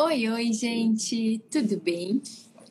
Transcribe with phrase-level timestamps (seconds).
[0.00, 2.22] Oi, oi, gente, tudo bem?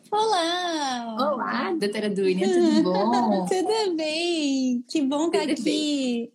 [0.09, 1.17] Olá!
[1.19, 3.45] Olá, doutora Dunia, tudo bom?
[3.51, 5.61] tudo bem, que bom estar aqui.
[5.61, 6.31] Bem.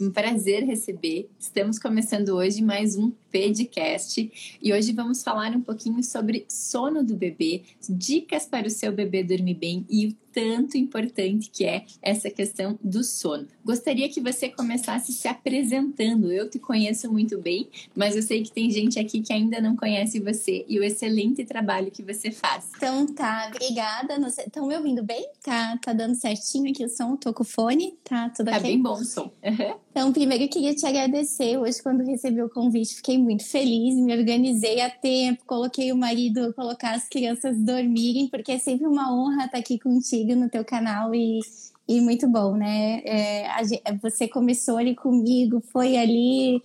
[0.00, 1.28] Um prazer receber.
[1.36, 7.16] Estamos começando hoje mais um podcast e hoje vamos falar um pouquinho sobre sono do
[7.16, 12.28] bebê, dicas para o seu bebê dormir bem e o tanto importante que é essa
[12.28, 13.48] questão do sono.
[13.64, 16.30] Gostaria que você começasse se apresentando.
[16.30, 19.74] Eu te conheço muito bem, mas eu sei que tem gente aqui que ainda não
[19.74, 22.70] conhece você e o excelente trabalho que você faz.
[22.76, 24.18] Então tá, obrigada.
[24.28, 25.26] Estão me ouvindo bem?
[25.42, 27.16] Tá, tá dando certinho aqui o som?
[27.16, 27.96] Tô com o fone?
[28.04, 28.60] Tá tudo tá ok?
[28.60, 29.30] Tá bem bom o som.
[29.42, 29.74] Uhum.
[29.96, 31.56] Então, primeiro eu queria te agradecer.
[31.56, 36.52] Hoje, quando recebi o convite, fiquei muito feliz, me organizei a tempo, coloquei o marido
[36.54, 41.14] colocar as crianças dormirem, porque é sempre uma honra estar aqui contigo no teu canal
[41.14, 41.40] e,
[41.88, 43.02] e muito bom, né?
[43.04, 43.60] É, a,
[44.00, 46.62] você começou ali comigo, foi ali,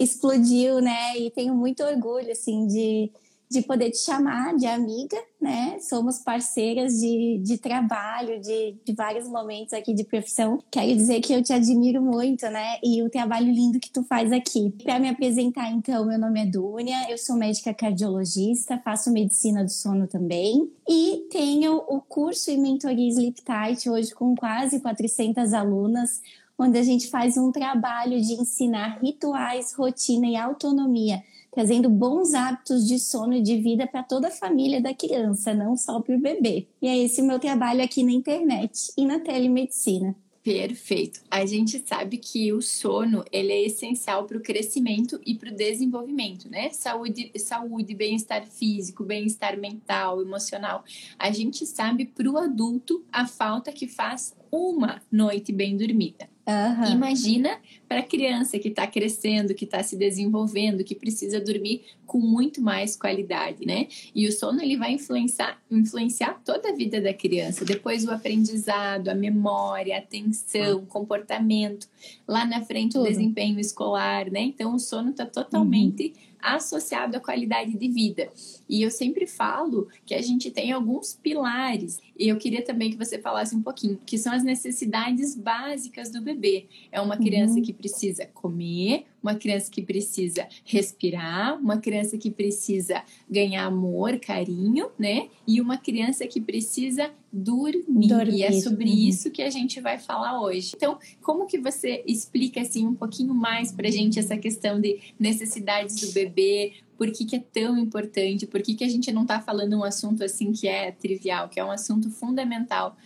[0.00, 1.18] explodiu, né?
[1.18, 3.10] E tenho muito orgulho, assim, de
[3.52, 5.78] de poder te chamar de amiga, né?
[5.80, 10.58] Somos parceiras de, de trabalho, de, de vários momentos aqui de profissão.
[10.70, 12.78] Quero dizer que eu te admiro muito, né?
[12.82, 14.70] E o trabalho lindo que tu faz aqui.
[14.82, 19.70] Para me apresentar, então, meu nome é Dúnia, eu sou médica cardiologista, faço medicina do
[19.70, 26.20] sono também e tenho o curso e mentoria Sleep Tight hoje com quase 400 alunas
[26.58, 31.22] onde a gente faz um trabalho de ensinar rituais, rotina e autonomia
[31.52, 35.76] trazendo bons hábitos de sono e de vida para toda a família da criança, não
[35.76, 36.66] só para o bebê.
[36.80, 40.16] E é esse o meu trabalho aqui na internet e na telemedicina.
[40.42, 41.20] Perfeito.
[41.30, 45.54] A gente sabe que o sono ele é essencial para o crescimento e para o
[45.54, 46.70] desenvolvimento, né?
[46.70, 50.84] Saúde, saúde, bem-estar físico, bem-estar mental, emocional.
[51.16, 56.31] A gente sabe para o adulto a falta que faz uma noite bem dormida.
[56.44, 56.92] Uhum.
[56.92, 62.18] Imagina para a criança que está crescendo, que está se desenvolvendo, que precisa dormir com
[62.18, 63.86] muito mais qualidade, né?
[64.12, 67.64] E o sono ele vai influenciar, influenciar toda a vida da criança.
[67.64, 71.88] Depois o aprendizado, a memória, a atenção, o comportamento,
[72.26, 73.04] lá na frente Tudo.
[73.04, 74.40] o desempenho escolar, né?
[74.40, 78.30] Então o sono está totalmente uhum associado à qualidade de vida.
[78.68, 82.98] E eu sempre falo que a gente tem alguns pilares, e eu queria também que
[82.98, 86.66] você falasse um pouquinho, que são as necessidades básicas do bebê.
[86.90, 87.62] É uma criança uhum.
[87.62, 94.90] que precisa comer, uma criança que precisa respirar, uma criança que precisa ganhar amor, carinho,
[94.98, 95.28] né?
[95.46, 98.08] E uma criança que precisa dormir.
[98.08, 98.38] dormir.
[98.38, 99.08] E é sobre uhum.
[99.08, 100.72] isso que a gente vai falar hoje.
[100.76, 106.00] Então, como que você explica assim um pouquinho mais pra gente essa questão de necessidades
[106.00, 106.74] do bebê?
[106.98, 108.46] Por que, que é tão importante?
[108.46, 111.58] Por que, que a gente não está falando um assunto assim que é trivial, que
[111.58, 112.96] é um assunto fundamental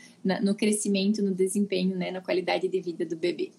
[0.43, 3.53] no crescimento, no desempenho, né, na qualidade de vida do bebê?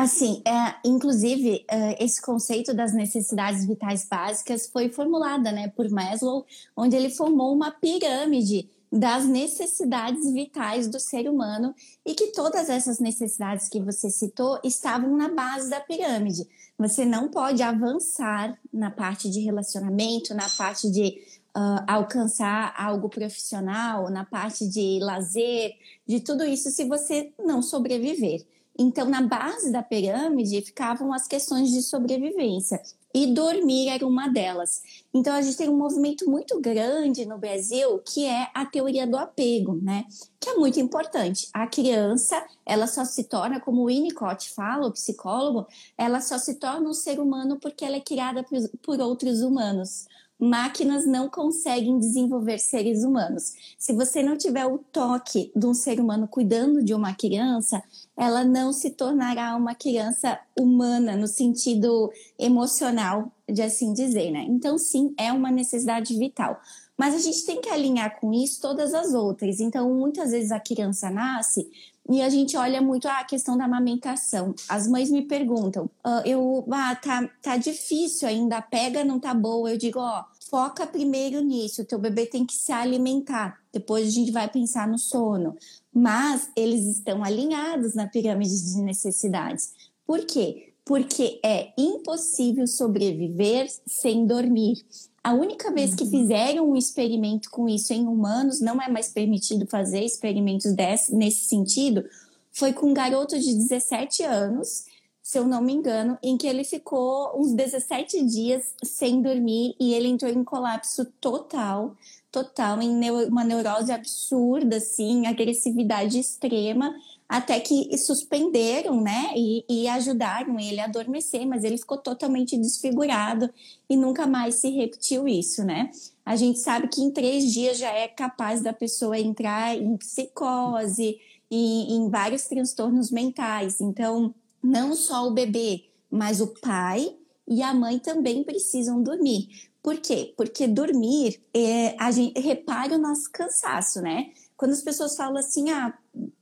[0.00, 6.46] Assim, é, inclusive, é, esse conceito das necessidades vitais básicas foi formulada né, por Maslow,
[6.74, 12.98] onde ele formou uma pirâmide das necessidades vitais do ser humano e que todas essas
[12.98, 16.48] necessidades que você citou estavam na base da pirâmide.
[16.78, 21.18] Você não pode avançar na parte de relacionamento, na parte de
[21.54, 25.74] uh, alcançar algo profissional, na parte de lazer,
[26.06, 28.46] de tudo isso, se você não sobreviver.
[28.82, 32.80] Então, na base da pirâmide ficavam as questões de sobrevivência
[33.12, 34.80] e dormir era uma delas.
[35.12, 39.18] Então, a gente tem um movimento muito grande no Brasil que é a teoria do
[39.18, 40.06] apego, né?
[40.40, 41.50] Que é muito importante.
[41.52, 45.66] A criança, ela só se torna, como o Winnicott fala, o psicólogo,
[45.98, 50.06] ela só se torna um ser humano porque ela é criada por, por outros humanos
[50.40, 53.52] máquinas não conseguem desenvolver seres humanos.
[53.76, 57.82] Se você não tiver o toque de um ser humano cuidando de uma criança,
[58.16, 64.44] ela não se tornará uma criança humana no sentido emocional, de assim dizer, né?
[64.48, 66.60] Então, sim, é uma necessidade vital.
[66.96, 69.58] Mas a gente tem que alinhar com isso todas as outras.
[69.58, 71.70] Então, muitas vezes a criança nasce
[72.10, 74.54] e a gente olha muito a questão da amamentação.
[74.68, 79.32] As mães me perguntam, uh, eu, ah, tá, tá difícil ainda, a pega não tá
[79.32, 79.70] boa.
[79.70, 83.60] Eu digo, ó, foca primeiro nisso, teu bebê tem que se alimentar.
[83.72, 85.56] Depois a gente vai pensar no sono.
[85.92, 89.72] Mas eles estão alinhados na pirâmide de necessidades.
[90.06, 90.72] Por quê?
[90.84, 94.84] Porque é impossível sobreviver sem dormir.
[95.22, 96.10] A única vez que uhum.
[96.10, 101.44] fizeram um experimento com isso em humanos, não é mais permitido fazer experimentos desse, nesse
[101.44, 102.04] sentido,
[102.52, 104.84] foi com um garoto de 17 anos
[105.30, 109.94] se eu não me engano, em que ele ficou uns 17 dias sem dormir e
[109.94, 111.94] ele entrou em colapso total,
[112.30, 116.94] total, em uma neurose absurda, assim, agressividade extrema,
[117.28, 123.48] até que suspenderam, né, e, e ajudaram ele a adormecer, mas ele ficou totalmente desfigurado
[123.88, 125.90] e nunca mais se repetiu isso, né?
[126.24, 131.18] A gente sabe que em três dias já é capaz da pessoa entrar em psicose
[131.50, 133.80] e em vários transtornos mentais.
[133.80, 137.16] Então, não só o bebê, mas o pai
[137.48, 139.69] e a mãe também precisam dormir.
[139.82, 140.34] Por quê?
[140.36, 144.30] Porque dormir, é, a gente repara o nosso cansaço, né?
[144.56, 145.96] Quando as pessoas falam assim, ah,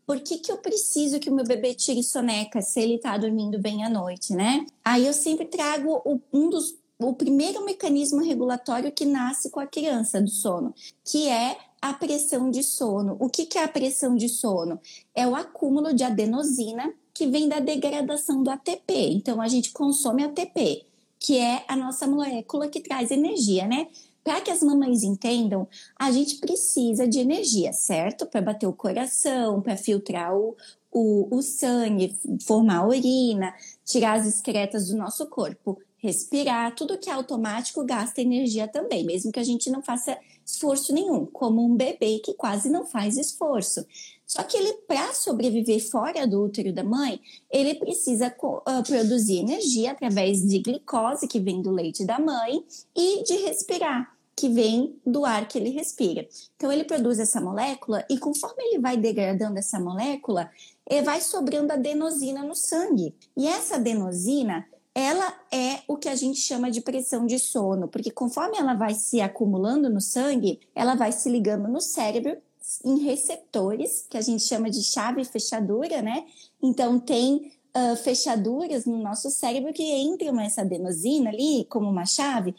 [0.04, 3.60] por que, que eu preciso que o meu bebê tire soneca se ele tá dormindo
[3.60, 4.66] bem à noite, né?
[4.84, 9.66] Aí eu sempre trago o, um dos o primeiro mecanismo regulatório que nasce com a
[9.66, 10.74] criança do sono,
[11.04, 13.16] que é a pressão de sono.
[13.20, 14.80] O que, que é a pressão de sono?
[15.14, 18.92] É o acúmulo de adenosina que vem da degradação do ATP.
[19.12, 20.86] Então, a gente consome ATP,
[21.18, 23.88] que é a nossa molécula que traz energia, né?
[24.22, 25.66] Para que as mamães entendam,
[25.98, 28.26] a gente precisa de energia, certo?
[28.26, 30.56] Para bater o coração, para filtrar o,
[30.92, 32.16] o, o sangue,
[32.46, 33.54] formar a urina,
[33.84, 39.32] tirar as excretas do nosso corpo respirar, tudo que é automático gasta energia também, mesmo
[39.32, 40.16] que a gente não faça
[40.46, 43.84] esforço nenhum, como um bebê que quase não faz esforço.
[44.28, 47.18] Só que ele, para sobreviver fora do útero da mãe,
[47.50, 52.62] ele precisa uh, produzir energia através de glicose, que vem do leite da mãe,
[52.94, 56.28] e de respirar, que vem do ar que ele respira.
[56.56, 60.50] Então, ele produz essa molécula, e conforme ele vai degradando essa molécula,
[60.86, 63.14] ele vai sobrando adenosina no sangue.
[63.34, 68.10] E essa adenosina ela é o que a gente chama de pressão de sono, porque
[68.10, 72.36] conforme ela vai se acumulando no sangue, ela vai se ligando no cérebro
[72.84, 76.26] em receptores, que a gente chama de chave fechadura, né?
[76.62, 82.54] Então, tem uh, fechaduras no nosso cérebro que entram essa adenosina ali, como uma chave.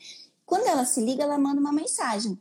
[0.46, 2.38] Quando ela se liga, ela manda uma mensagem.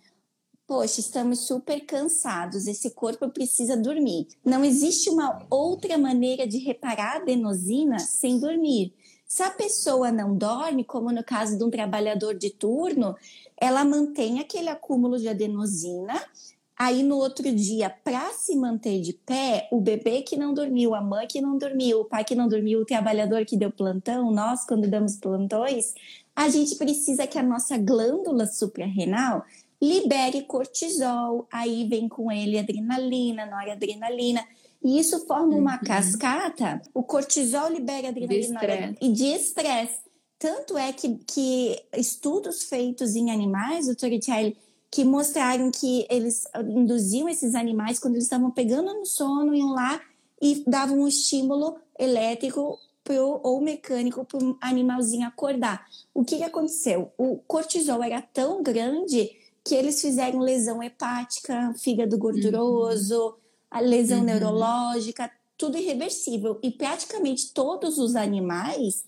[0.66, 4.28] Poxa, estamos super cansados, esse corpo precisa dormir.
[4.44, 8.92] Não existe uma outra maneira de reparar a adenosina sem dormir.
[9.26, 13.14] Se a pessoa não dorme, como no caso de um trabalhador de turno,
[13.58, 16.14] ela mantém aquele acúmulo de adenosina.
[16.78, 21.00] Aí no outro dia, para se manter de pé, o bebê que não dormiu, a
[21.00, 24.64] mãe que não dormiu, o pai que não dormiu, o trabalhador que deu plantão, nós
[24.64, 25.92] quando damos plantões,
[26.36, 29.44] a gente precisa que a nossa glândula suprarrenal
[29.82, 34.44] libere cortisol, aí vem com ele adrenalina, noradrenalina.
[34.84, 35.84] E isso forma uma uhum.
[35.84, 36.80] cascata.
[36.94, 39.98] O cortisol libera adrenalina e de estresse.
[40.38, 44.56] Tanto é que, que estudos feitos em animais, o Torricelli,
[44.90, 50.00] que mostraram que eles induziam esses animais quando eles estavam pegando no sono, iam lá
[50.40, 55.86] e davam um estímulo elétrico pro, ou mecânico para o animalzinho acordar.
[56.14, 57.12] O que, que aconteceu?
[57.18, 59.30] O cortisol era tão grande
[59.64, 64.24] que eles fizeram lesão hepática, fígado gorduroso, uhum a lesão uhum.
[64.24, 66.58] neurológica, tudo irreversível.
[66.62, 69.04] E praticamente todos os animais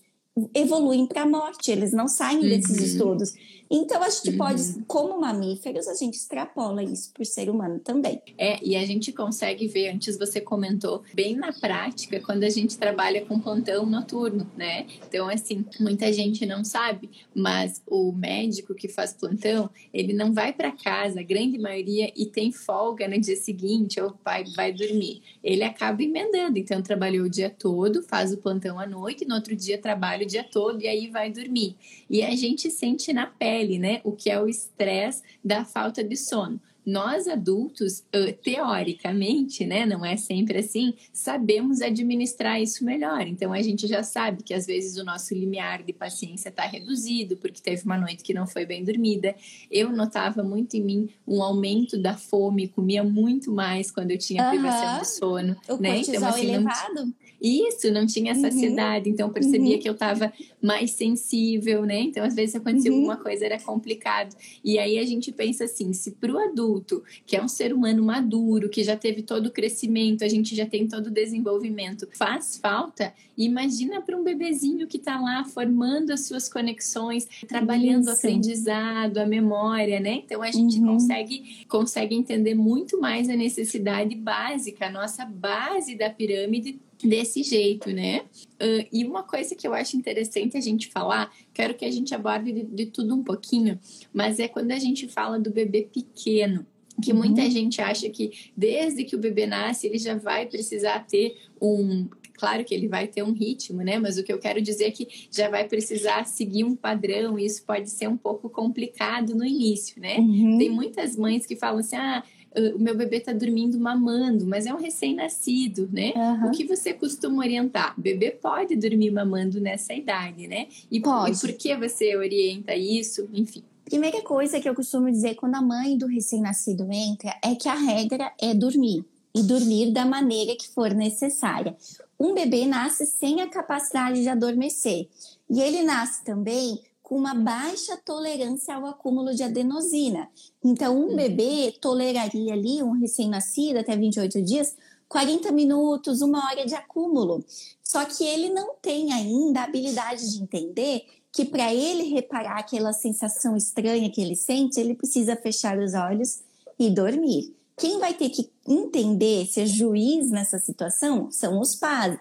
[0.53, 2.85] evoluem para a morte, eles não saem desses uhum.
[2.85, 3.33] estudos.
[3.73, 4.37] Então, a gente uhum.
[4.37, 8.21] pode, como mamíferos, a gente extrapola isso para o ser humano também.
[8.37, 12.77] É, e a gente consegue ver, antes você comentou, bem na prática, quando a gente
[12.77, 14.87] trabalha com plantão noturno, né?
[15.07, 20.51] Então, assim, muita gente não sabe, mas o médico que faz plantão, ele não vai
[20.51, 25.21] para casa, a grande maioria, e tem folga no dia seguinte, ou vai, vai dormir.
[25.41, 29.55] Ele acaba emendando, então trabalhou o dia todo, faz o plantão à noite, no outro
[29.55, 31.77] dia trabalha o dia todo e aí vai dormir.
[32.09, 34.01] E a gente sente na pele pele, né?
[34.03, 36.59] O que é o estresse da falta de sono.
[36.83, 38.03] Nós adultos,
[38.41, 43.21] teoricamente, né, não é sempre assim, sabemos administrar isso melhor.
[43.27, 47.37] Então a gente já sabe que às vezes o nosso limiar de paciência está reduzido
[47.37, 49.35] porque teve uma noite que não foi bem dormida.
[49.69, 54.49] Eu notava muito em mim um aumento da fome, comia muito mais quando eu tinha
[54.49, 55.01] privação uhum.
[55.01, 55.57] de sono.
[55.69, 55.99] O né?
[55.99, 56.95] então, assim, elevado.
[56.95, 58.41] Não isso, não tinha uhum.
[58.41, 59.13] saciedade, uhum.
[59.13, 59.81] então eu percebia uhum.
[59.81, 60.31] que eu estava
[60.61, 61.99] mais sensível, né?
[61.99, 62.97] Então, às vezes acontecia uhum.
[62.97, 64.35] alguma coisa, era complicado.
[64.63, 68.03] E aí a gente pensa assim: se para o adulto, que é um ser humano
[68.03, 72.57] maduro, que já teve todo o crescimento, a gente já tem todo o desenvolvimento, faz
[72.57, 78.11] falta, imagina para um bebezinho que está lá formando as suas conexões, trabalhando Isso.
[78.11, 80.21] o aprendizado, a memória, né?
[80.23, 80.93] Então a gente uhum.
[80.93, 87.91] consegue, consegue entender muito mais a necessidade básica, a nossa base da pirâmide desse jeito,
[87.91, 88.21] né?
[88.61, 92.13] Uh, e uma coisa que eu acho interessante a gente falar, quero que a gente
[92.13, 93.79] aborde de, de tudo um pouquinho,
[94.13, 96.65] mas é quando a gente fala do bebê pequeno
[97.01, 97.49] que muita uhum.
[97.49, 102.07] gente acha que desde que o bebê nasce ele já vai precisar ter um
[102.41, 103.99] Claro que ele vai ter um ritmo, né?
[103.99, 107.45] Mas o que eu quero dizer é que já vai precisar seguir um padrão e
[107.45, 110.17] isso pode ser um pouco complicado no início, né?
[110.17, 110.57] Uhum.
[110.57, 112.23] Tem muitas mães que falam assim: ah,
[112.55, 116.11] o meu bebê está dormindo mamando, mas é um recém-nascido, né?
[116.15, 116.47] Uhum.
[116.47, 117.93] O que você costuma orientar?
[117.97, 120.67] O bebê pode dormir mamando nessa idade, né?
[120.89, 121.37] E, pode.
[121.37, 123.27] e por que você orienta isso?
[123.33, 123.63] Enfim.
[123.85, 127.75] Primeira coisa que eu costumo dizer quando a mãe do recém-nascido entra é que a
[127.75, 131.75] regra é dormir e dormir da maneira que for necessária.
[132.19, 135.07] Um bebê nasce sem a capacidade de adormecer
[135.49, 136.79] e ele nasce também
[137.11, 140.29] com uma baixa tolerância ao acúmulo de adenosina.
[140.63, 144.77] Então, um bebê toleraria ali, um recém-nascido até 28 dias,
[145.09, 147.43] 40 minutos, uma hora de acúmulo.
[147.83, 151.03] Só que ele não tem ainda a habilidade de entender
[151.33, 156.39] que para ele reparar aquela sensação estranha que ele sente, ele precisa fechar os olhos
[156.79, 157.53] e dormir.
[157.77, 161.79] Quem vai ter que entender, ser juiz nessa situação, são os,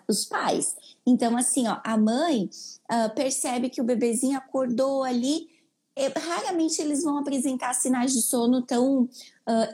[0.09, 0.75] os pais.
[1.07, 2.49] Então, assim, ó, a mãe
[2.91, 5.49] uh, percebe que o bebezinho acordou ali,
[5.97, 9.09] e, raramente eles vão apresentar sinais de sono tão uh,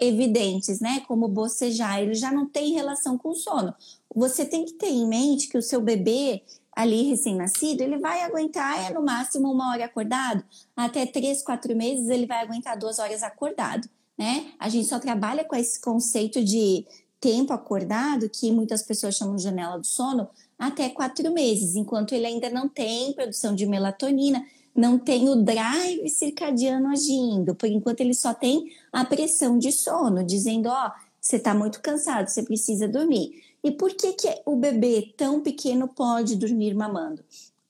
[0.01, 1.01] evidentes, né?
[1.07, 3.75] Como bocejar, ele já não tem relação com o sono.
[4.15, 6.43] Você tem que ter em mente que o seu bebê
[6.77, 10.45] ali recém-nascido, ele vai aguentar é, no máximo uma hora acordado,
[10.77, 14.53] até três, quatro meses ele vai aguentar duas horas acordado, né?
[14.59, 16.87] A gente só trabalha com esse conceito de
[17.21, 22.27] tempo acordado, que muitas pessoas chamam de janela do sono, até quatro meses, enquanto ele
[22.27, 24.45] ainda não tem produção de melatonina,
[24.75, 30.23] não tem o drive circadiano agindo, por enquanto ele só tem a pressão de sono,
[30.23, 33.43] dizendo, ó, oh, você está muito cansado, você precisa dormir.
[33.65, 37.25] E por que, que o bebê tão pequeno pode dormir mamando?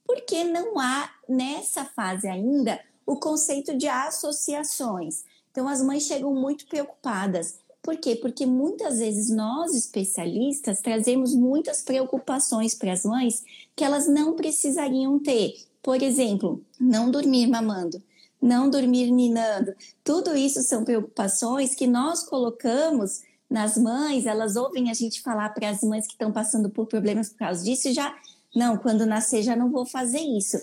[0.05, 5.25] Porque não há nessa fase ainda o conceito de associações.
[5.57, 7.55] Então as mães chegam muito preocupadas.
[7.83, 8.15] Por quê?
[8.15, 13.43] Porque muitas vezes nós, especialistas, trazemos muitas preocupações para as mães
[13.75, 15.55] que elas não precisariam ter.
[15.83, 18.03] Por exemplo, não dormir mamando,
[18.39, 19.75] não dormir ninando.
[20.05, 25.71] Tudo isso são preocupações que nós colocamos nas mães, elas ouvem a gente falar para
[25.71, 28.15] as mães que estão passando por problemas por causa disso e já,
[28.55, 30.59] não, quando nascer já não vou fazer isso.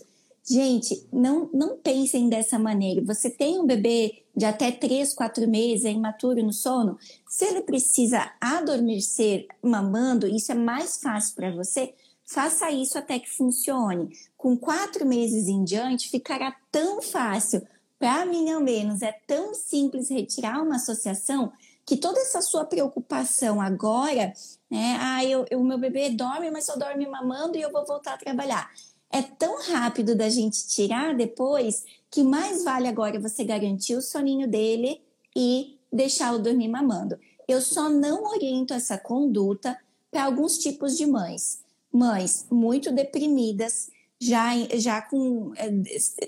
[0.47, 3.01] Gente, não, não pensem dessa maneira.
[3.05, 6.97] Você tem um bebê de até 3, 4 meses, é imaturo no sono,
[7.27, 11.93] se ele precisa adormecer mamando, isso é mais fácil para você,
[12.25, 14.09] faça isso até que funcione.
[14.35, 17.65] Com quatro meses em diante, ficará tão fácil.
[17.99, 21.53] Para mim, ao menos, é tão simples retirar uma associação
[21.85, 24.33] que toda essa sua preocupação agora,
[24.69, 24.97] né?
[24.99, 28.17] Ah, eu, o meu bebê dorme, mas só dorme mamando e eu vou voltar a
[28.17, 28.71] trabalhar.
[29.13, 34.47] É tão rápido da gente tirar depois que mais vale agora você garantir o soninho
[34.47, 34.99] dele
[35.35, 37.19] e deixá-lo dormir mamando.
[37.47, 39.77] Eu só não oriento essa conduta
[40.09, 41.59] para alguns tipos de mães.
[41.91, 45.69] Mães muito deprimidas, já, já com é,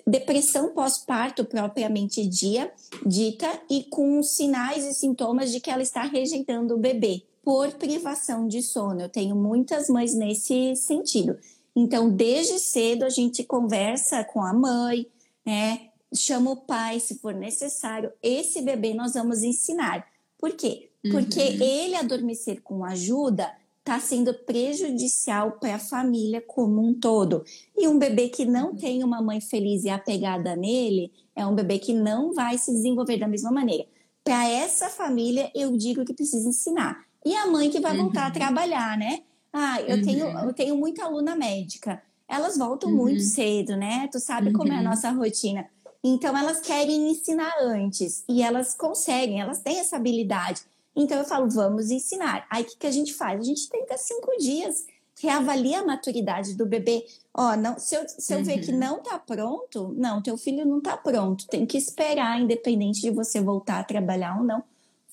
[0.06, 2.72] depressão pós-parto propriamente dia,
[3.04, 8.48] dita e com sinais e sintomas de que ela está rejeitando o bebê por privação
[8.48, 9.02] de sono.
[9.02, 11.38] Eu tenho muitas mães nesse sentido.
[11.76, 15.08] Então, desde cedo a gente conversa com a mãe,
[15.46, 15.90] né?
[16.16, 18.12] Chama o pai se for necessário.
[18.24, 20.08] Esse bebê nós vamos ensinar.
[20.38, 20.90] Por quê?
[21.12, 21.62] Porque uhum.
[21.62, 27.44] ele adormecer com ajuda está sendo prejudicial para a família como um todo.
[27.78, 28.76] E um bebê que não uhum.
[28.76, 33.18] tem uma mãe feliz e apegada nele é um bebê que não vai se desenvolver
[33.18, 33.86] da mesma maneira.
[34.24, 37.06] Para essa família, eu digo que precisa ensinar.
[37.24, 38.28] E a mãe que vai voltar uhum.
[38.28, 39.22] a trabalhar, né?
[39.58, 40.02] Ah, eu, uhum.
[40.04, 42.02] tenho, eu tenho muita aluna médica.
[42.28, 42.98] Elas voltam uhum.
[42.98, 44.10] muito cedo, né?
[44.12, 44.84] Tu sabe como é a uhum.
[44.84, 45.66] nossa rotina.
[46.04, 48.26] Então, elas querem ensinar antes.
[48.28, 50.62] E elas conseguem, elas têm essa habilidade.
[50.96, 52.46] Então eu falo, vamos ensinar.
[52.50, 53.40] Aí o que, que a gente faz?
[53.40, 54.86] A gente tenta cinco dias,
[55.22, 57.06] reavalia a maturidade do bebê.
[57.34, 58.44] Ó, não, se eu, se eu uhum.
[58.44, 58.80] ver que uhum.
[58.80, 63.42] não tá pronto, não, teu filho não tá pronto, tem que esperar, independente de você
[63.42, 64.64] voltar a trabalhar ou não.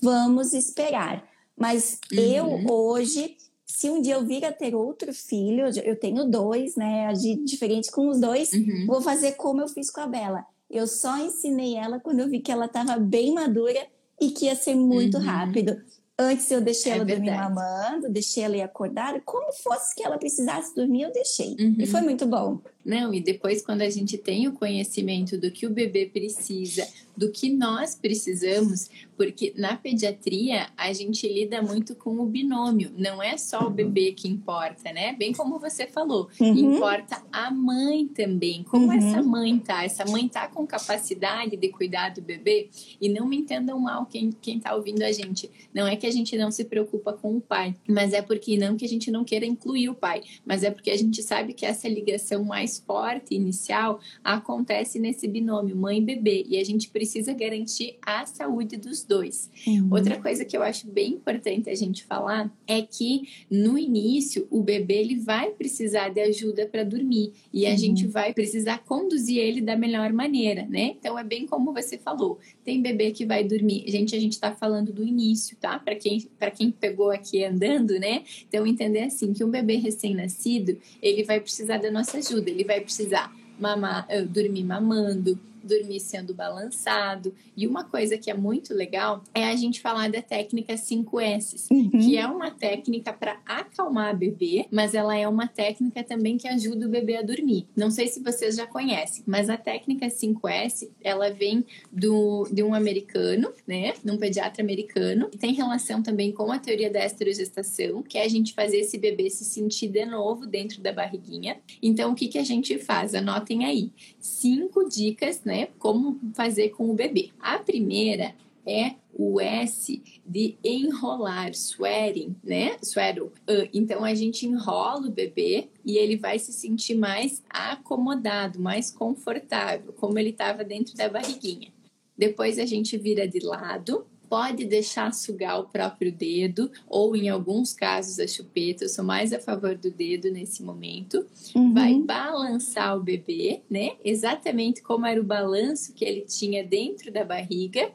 [0.00, 1.24] Vamos esperar.
[1.56, 2.18] Mas uhum.
[2.18, 3.36] eu hoje,
[3.72, 7.06] se um dia eu vir a ter outro filho, eu tenho dois, né?
[7.06, 8.84] Agir diferente com os dois, uhum.
[8.86, 10.44] vou fazer como eu fiz com a Bela.
[10.70, 13.80] Eu só ensinei ela quando eu vi que ela estava bem madura
[14.20, 15.24] e que ia ser muito uhum.
[15.24, 15.80] rápido.
[16.18, 17.30] Antes eu deixei é ela verdade.
[17.30, 19.20] dormir mamando, deixei ela ir acordada.
[19.24, 21.56] Como fosse que ela precisasse dormir, eu deixei.
[21.58, 21.76] Uhum.
[21.78, 22.60] E foi muito bom.
[22.84, 26.86] Não, e depois, quando a gente tem o conhecimento do que o bebê precisa,
[27.16, 33.22] do que nós precisamos, porque na pediatria a gente lida muito com o binômio, não
[33.22, 35.12] é só o bebê que importa, né?
[35.12, 36.74] Bem como você falou, uhum.
[36.74, 38.62] importa a mãe também.
[38.64, 38.92] Como uhum.
[38.92, 39.84] essa mãe tá?
[39.84, 42.68] Essa mãe tá com capacidade de cuidar do bebê?
[43.00, 45.50] E não me entendam mal quem, quem tá ouvindo a gente.
[45.72, 48.76] Não é que a gente não se preocupa com o pai, mas é porque não
[48.76, 51.66] que a gente não queira incluir o pai, mas é porque a gente sabe que
[51.66, 57.32] essa ligação mais forte inicial acontece nesse binômio mãe e bebê e a gente precisa
[57.32, 59.50] garantir a saúde dos dois.
[59.66, 59.88] Uhum.
[59.90, 64.62] Outra coisa que eu acho bem importante a gente falar é que no início o
[64.62, 67.76] bebê ele vai precisar de ajuda para dormir e a uhum.
[67.76, 70.94] gente vai precisar conduzir ele da melhor maneira, né?
[70.98, 73.84] Então é bem como você falou, tem bebê que vai dormir.
[73.86, 75.78] Gente, a gente está falando do início, tá?
[75.78, 78.22] Para quem para quem pegou aqui andando, né?
[78.48, 82.80] Então entender assim que um bebê recém-nascido, ele vai precisar da nossa ajuda, ele vai
[82.80, 87.34] precisar mamar, eh, dormir mamando, dormir sendo balançado.
[87.56, 91.90] E uma coisa que é muito legal é a gente falar da técnica 5S, uhum.
[91.90, 96.86] que é uma técnica para acalmar bebê, mas ela é uma técnica também que ajuda
[96.86, 97.66] o bebê a dormir.
[97.76, 102.74] Não sei se vocês já conhecem, mas a técnica 5S, ela vem do, de um
[102.74, 108.02] americano, né, de um pediatra americano, e tem relação também com a teoria da esterogestação,
[108.02, 111.58] que é a gente fazer esse bebê se sentir de novo dentro da barriguinha.
[111.82, 113.14] Então, o que, que a gente faz?
[113.14, 113.92] Anotem aí.
[114.18, 115.51] Cinco dicas, né?
[115.52, 115.68] Né?
[115.78, 117.30] Como fazer com o bebê.
[117.38, 118.34] A primeira
[118.66, 122.78] é o S de enrolar, sweating, né?
[122.82, 123.30] Sweater.
[123.74, 129.92] Então a gente enrola o bebê e ele vai se sentir mais acomodado, mais confortável,
[129.92, 131.70] como ele estava dentro da barriguinha.
[132.16, 137.74] Depois a gente vira de lado pode deixar sugar o próprio dedo, ou em alguns
[137.74, 138.84] casos a chupeta.
[138.84, 141.26] Eu sou mais a favor do dedo nesse momento.
[141.54, 141.74] Uhum.
[141.74, 143.90] Vai balançar o bebê, né?
[144.02, 147.92] Exatamente como era o balanço que ele tinha dentro da barriga.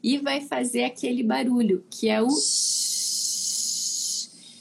[0.00, 2.28] E vai fazer aquele barulho, que é o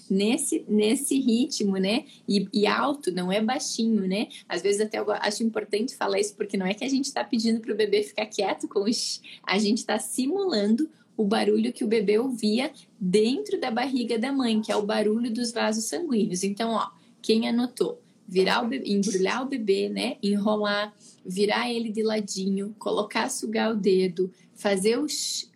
[0.09, 2.05] nesse, nesse ritmo, né?
[2.27, 4.29] E, e, alto, não é baixinho, né?
[4.47, 7.23] Às vezes até eu acho importante falar isso, porque não é que a gente está
[7.23, 9.21] pedindo para o bebê ficar quieto com os...
[9.43, 14.61] A gente está simulando o barulho que o bebê ouvia dentro da barriga da mãe,
[14.61, 16.45] que é o barulho dos vasos sanguíneos.
[16.45, 16.87] Então, ó,
[17.21, 18.01] quem anotou?
[18.25, 20.15] Virar o bebê, embrulhar o bebê, né?
[20.23, 20.93] Enrolar,
[21.25, 25.07] virar ele de ladinho, colocar, sugar o dedo, fazer o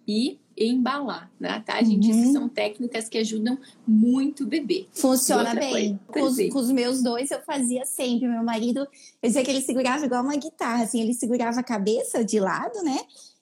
[0.05, 1.63] e embalar, né?
[1.65, 2.12] Tá, gente?
[2.12, 2.24] Uhum.
[2.24, 4.88] Isso são técnicas que ajudam muito o bebê.
[4.91, 5.98] Funciona bem.
[6.08, 8.27] Com os, com os, meus dois eu fazia sempre.
[8.27, 12.22] Meu marido, eu dizia que ele segurava igual uma guitarra, assim, ele segurava a cabeça
[12.22, 13.00] de lado, né?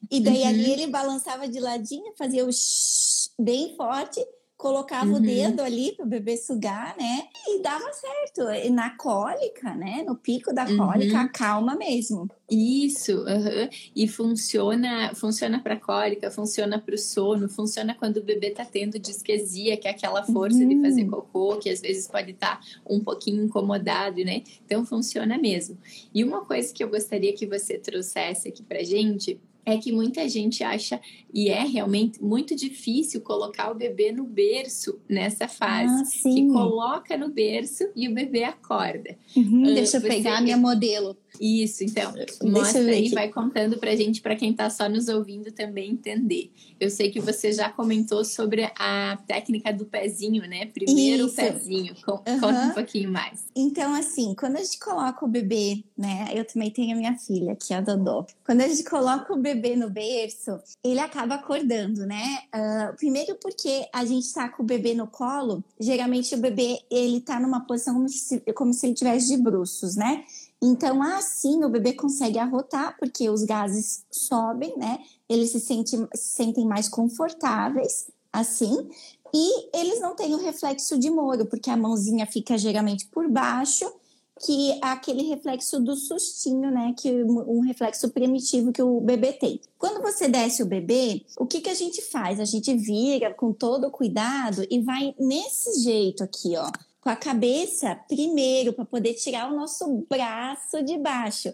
[0.10, 0.48] E daí uhum.
[0.48, 4.26] ali ele balançava de ladinho, fazia o shh bem forte,
[4.62, 5.16] colocava uhum.
[5.16, 7.24] o dedo ali para o bebê sugar, né?
[7.48, 8.48] E dava certo.
[8.64, 10.04] E na cólica, né?
[10.06, 11.22] No pico da cólica, uhum.
[11.22, 12.30] acalma mesmo.
[12.48, 13.70] Isso, uhum.
[13.96, 19.00] e funciona, funciona para cólica, funciona para o sono, funciona quando o bebê está tendo
[19.00, 21.10] disquesia, que é aquela força de fazer uhum.
[21.10, 24.44] cocô, que às vezes pode estar tá um pouquinho incomodado, né?
[24.64, 25.76] Então funciona mesmo.
[26.14, 30.28] E uma coisa que eu gostaria que você trouxesse aqui para gente é que muita
[30.28, 31.00] gente acha,
[31.34, 35.94] e é realmente muito difícil colocar o bebê no berço nessa fase.
[35.94, 39.16] Ah, que coloca no berço e o bebê acorda.
[39.36, 41.16] Uhum, uh, deixa eu pegar a minha modelo.
[41.40, 45.92] Isso, então, mostra aí, vai contando pra gente, para quem tá só nos ouvindo também
[45.92, 46.52] entender.
[46.78, 50.66] Eu sei que você já comentou sobre a técnica do pezinho, né?
[50.66, 51.34] Primeiro Isso.
[51.34, 51.96] o pezinho.
[52.04, 52.68] Conta uhum.
[52.68, 53.46] um pouquinho mais.
[53.56, 56.28] Então, assim, quando a gente coloca o bebê, né?
[56.34, 58.26] Eu também tenho a minha filha, que é a Dodô.
[58.46, 62.40] Quando a gente coloca o bebê no berço, ele acaba acordando, né?
[62.54, 67.22] Uh, primeiro porque a gente tá com o bebê no colo, geralmente o bebê, ele
[67.22, 70.24] tá numa posição como se, como se ele tivesse de bruços, né?
[70.62, 75.00] Então, assim, o bebê consegue arrotar, porque os gases sobem, né?
[75.28, 78.90] Eles se, sente, se sentem mais confortáveis, assim.
[79.34, 83.92] E eles não têm o reflexo de moro, porque a mãozinha fica geralmente por baixo,
[84.44, 86.94] que é aquele reflexo do sustinho, né?
[86.98, 89.62] Que um reflexo primitivo que o bebê tem.
[89.78, 92.40] Quando você desce o bebê, o que, que a gente faz?
[92.40, 97.16] A gente vira com todo o cuidado e vai nesse jeito aqui, ó com a
[97.16, 101.52] cabeça primeiro para poder tirar o nosso braço de baixo.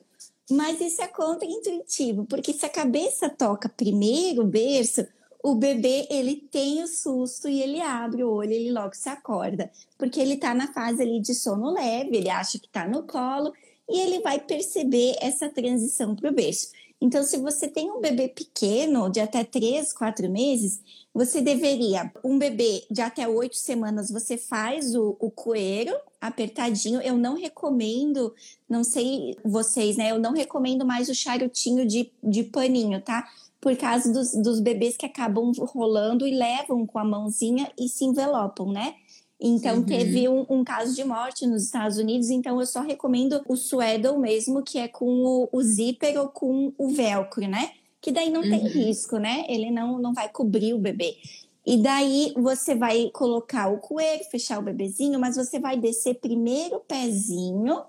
[0.49, 5.05] Mas isso é contra-intuitivo, porque se a cabeça toca primeiro o berço,
[5.43, 9.71] o bebê ele tem o susto e ele abre o olho, ele logo se acorda,
[9.97, 13.53] porque ele está na fase ali de sono leve, ele acha que está no colo
[13.89, 16.69] e ele vai perceber essa transição para o berço.
[16.99, 20.81] Então, se você tem um bebê pequeno, de até 3, 4 meses,
[21.13, 26.99] você deveria, um bebê de até 8 semanas, você faz o, o coeiro apertadinho.
[27.01, 28.33] Eu não recomendo,
[28.67, 30.09] não sei vocês, né?
[30.09, 33.27] Eu não recomendo mais o charutinho de, de paninho, tá?
[33.67, 38.05] Por causa dos, dos bebês que acabam rolando e levam com a mãozinha e se
[38.05, 38.95] envelopam, né?
[39.37, 39.83] Então, uhum.
[39.83, 44.17] teve um, um, caso de morte nos Estados Unidos, então eu só recomendo o Swaddle
[44.19, 47.71] mesmo, que é com o, o zíper ou com o velcro, né?
[47.99, 48.49] Que daí não uhum.
[48.49, 49.43] tem risco, né?
[49.49, 51.17] Ele não, não vai cobrir o bebê.
[51.65, 56.77] E daí você vai colocar o coelho, fechar o bebezinho, mas você vai descer primeiro
[56.77, 57.81] o pezinho,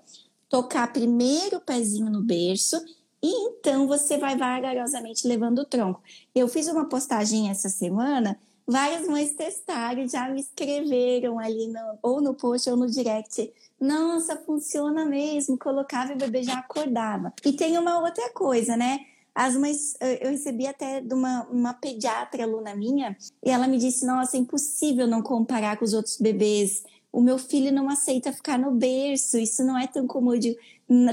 [0.49, 2.75] tocar primeiro o pezinho no berço,
[3.21, 6.01] e então você vai vagarosamente levando o tronco.
[6.33, 12.21] Eu fiz uma postagem essa semana várias mães testaram, já me escreveram ali, no, ou
[12.21, 13.51] no post ou no direct.
[13.81, 15.57] Nossa, funciona mesmo.
[15.57, 17.33] Colocava e o bebê já acordava.
[17.43, 18.99] E tem uma outra coisa, né?
[19.33, 24.05] As mães, eu recebi até de uma, uma pediatra aluna minha, e ela me disse:
[24.05, 26.83] Nossa, é impossível não comparar com os outros bebês.
[27.11, 30.33] O meu filho não aceita ficar no berço, isso não é tão comum.
[30.33, 30.59] Eu digo,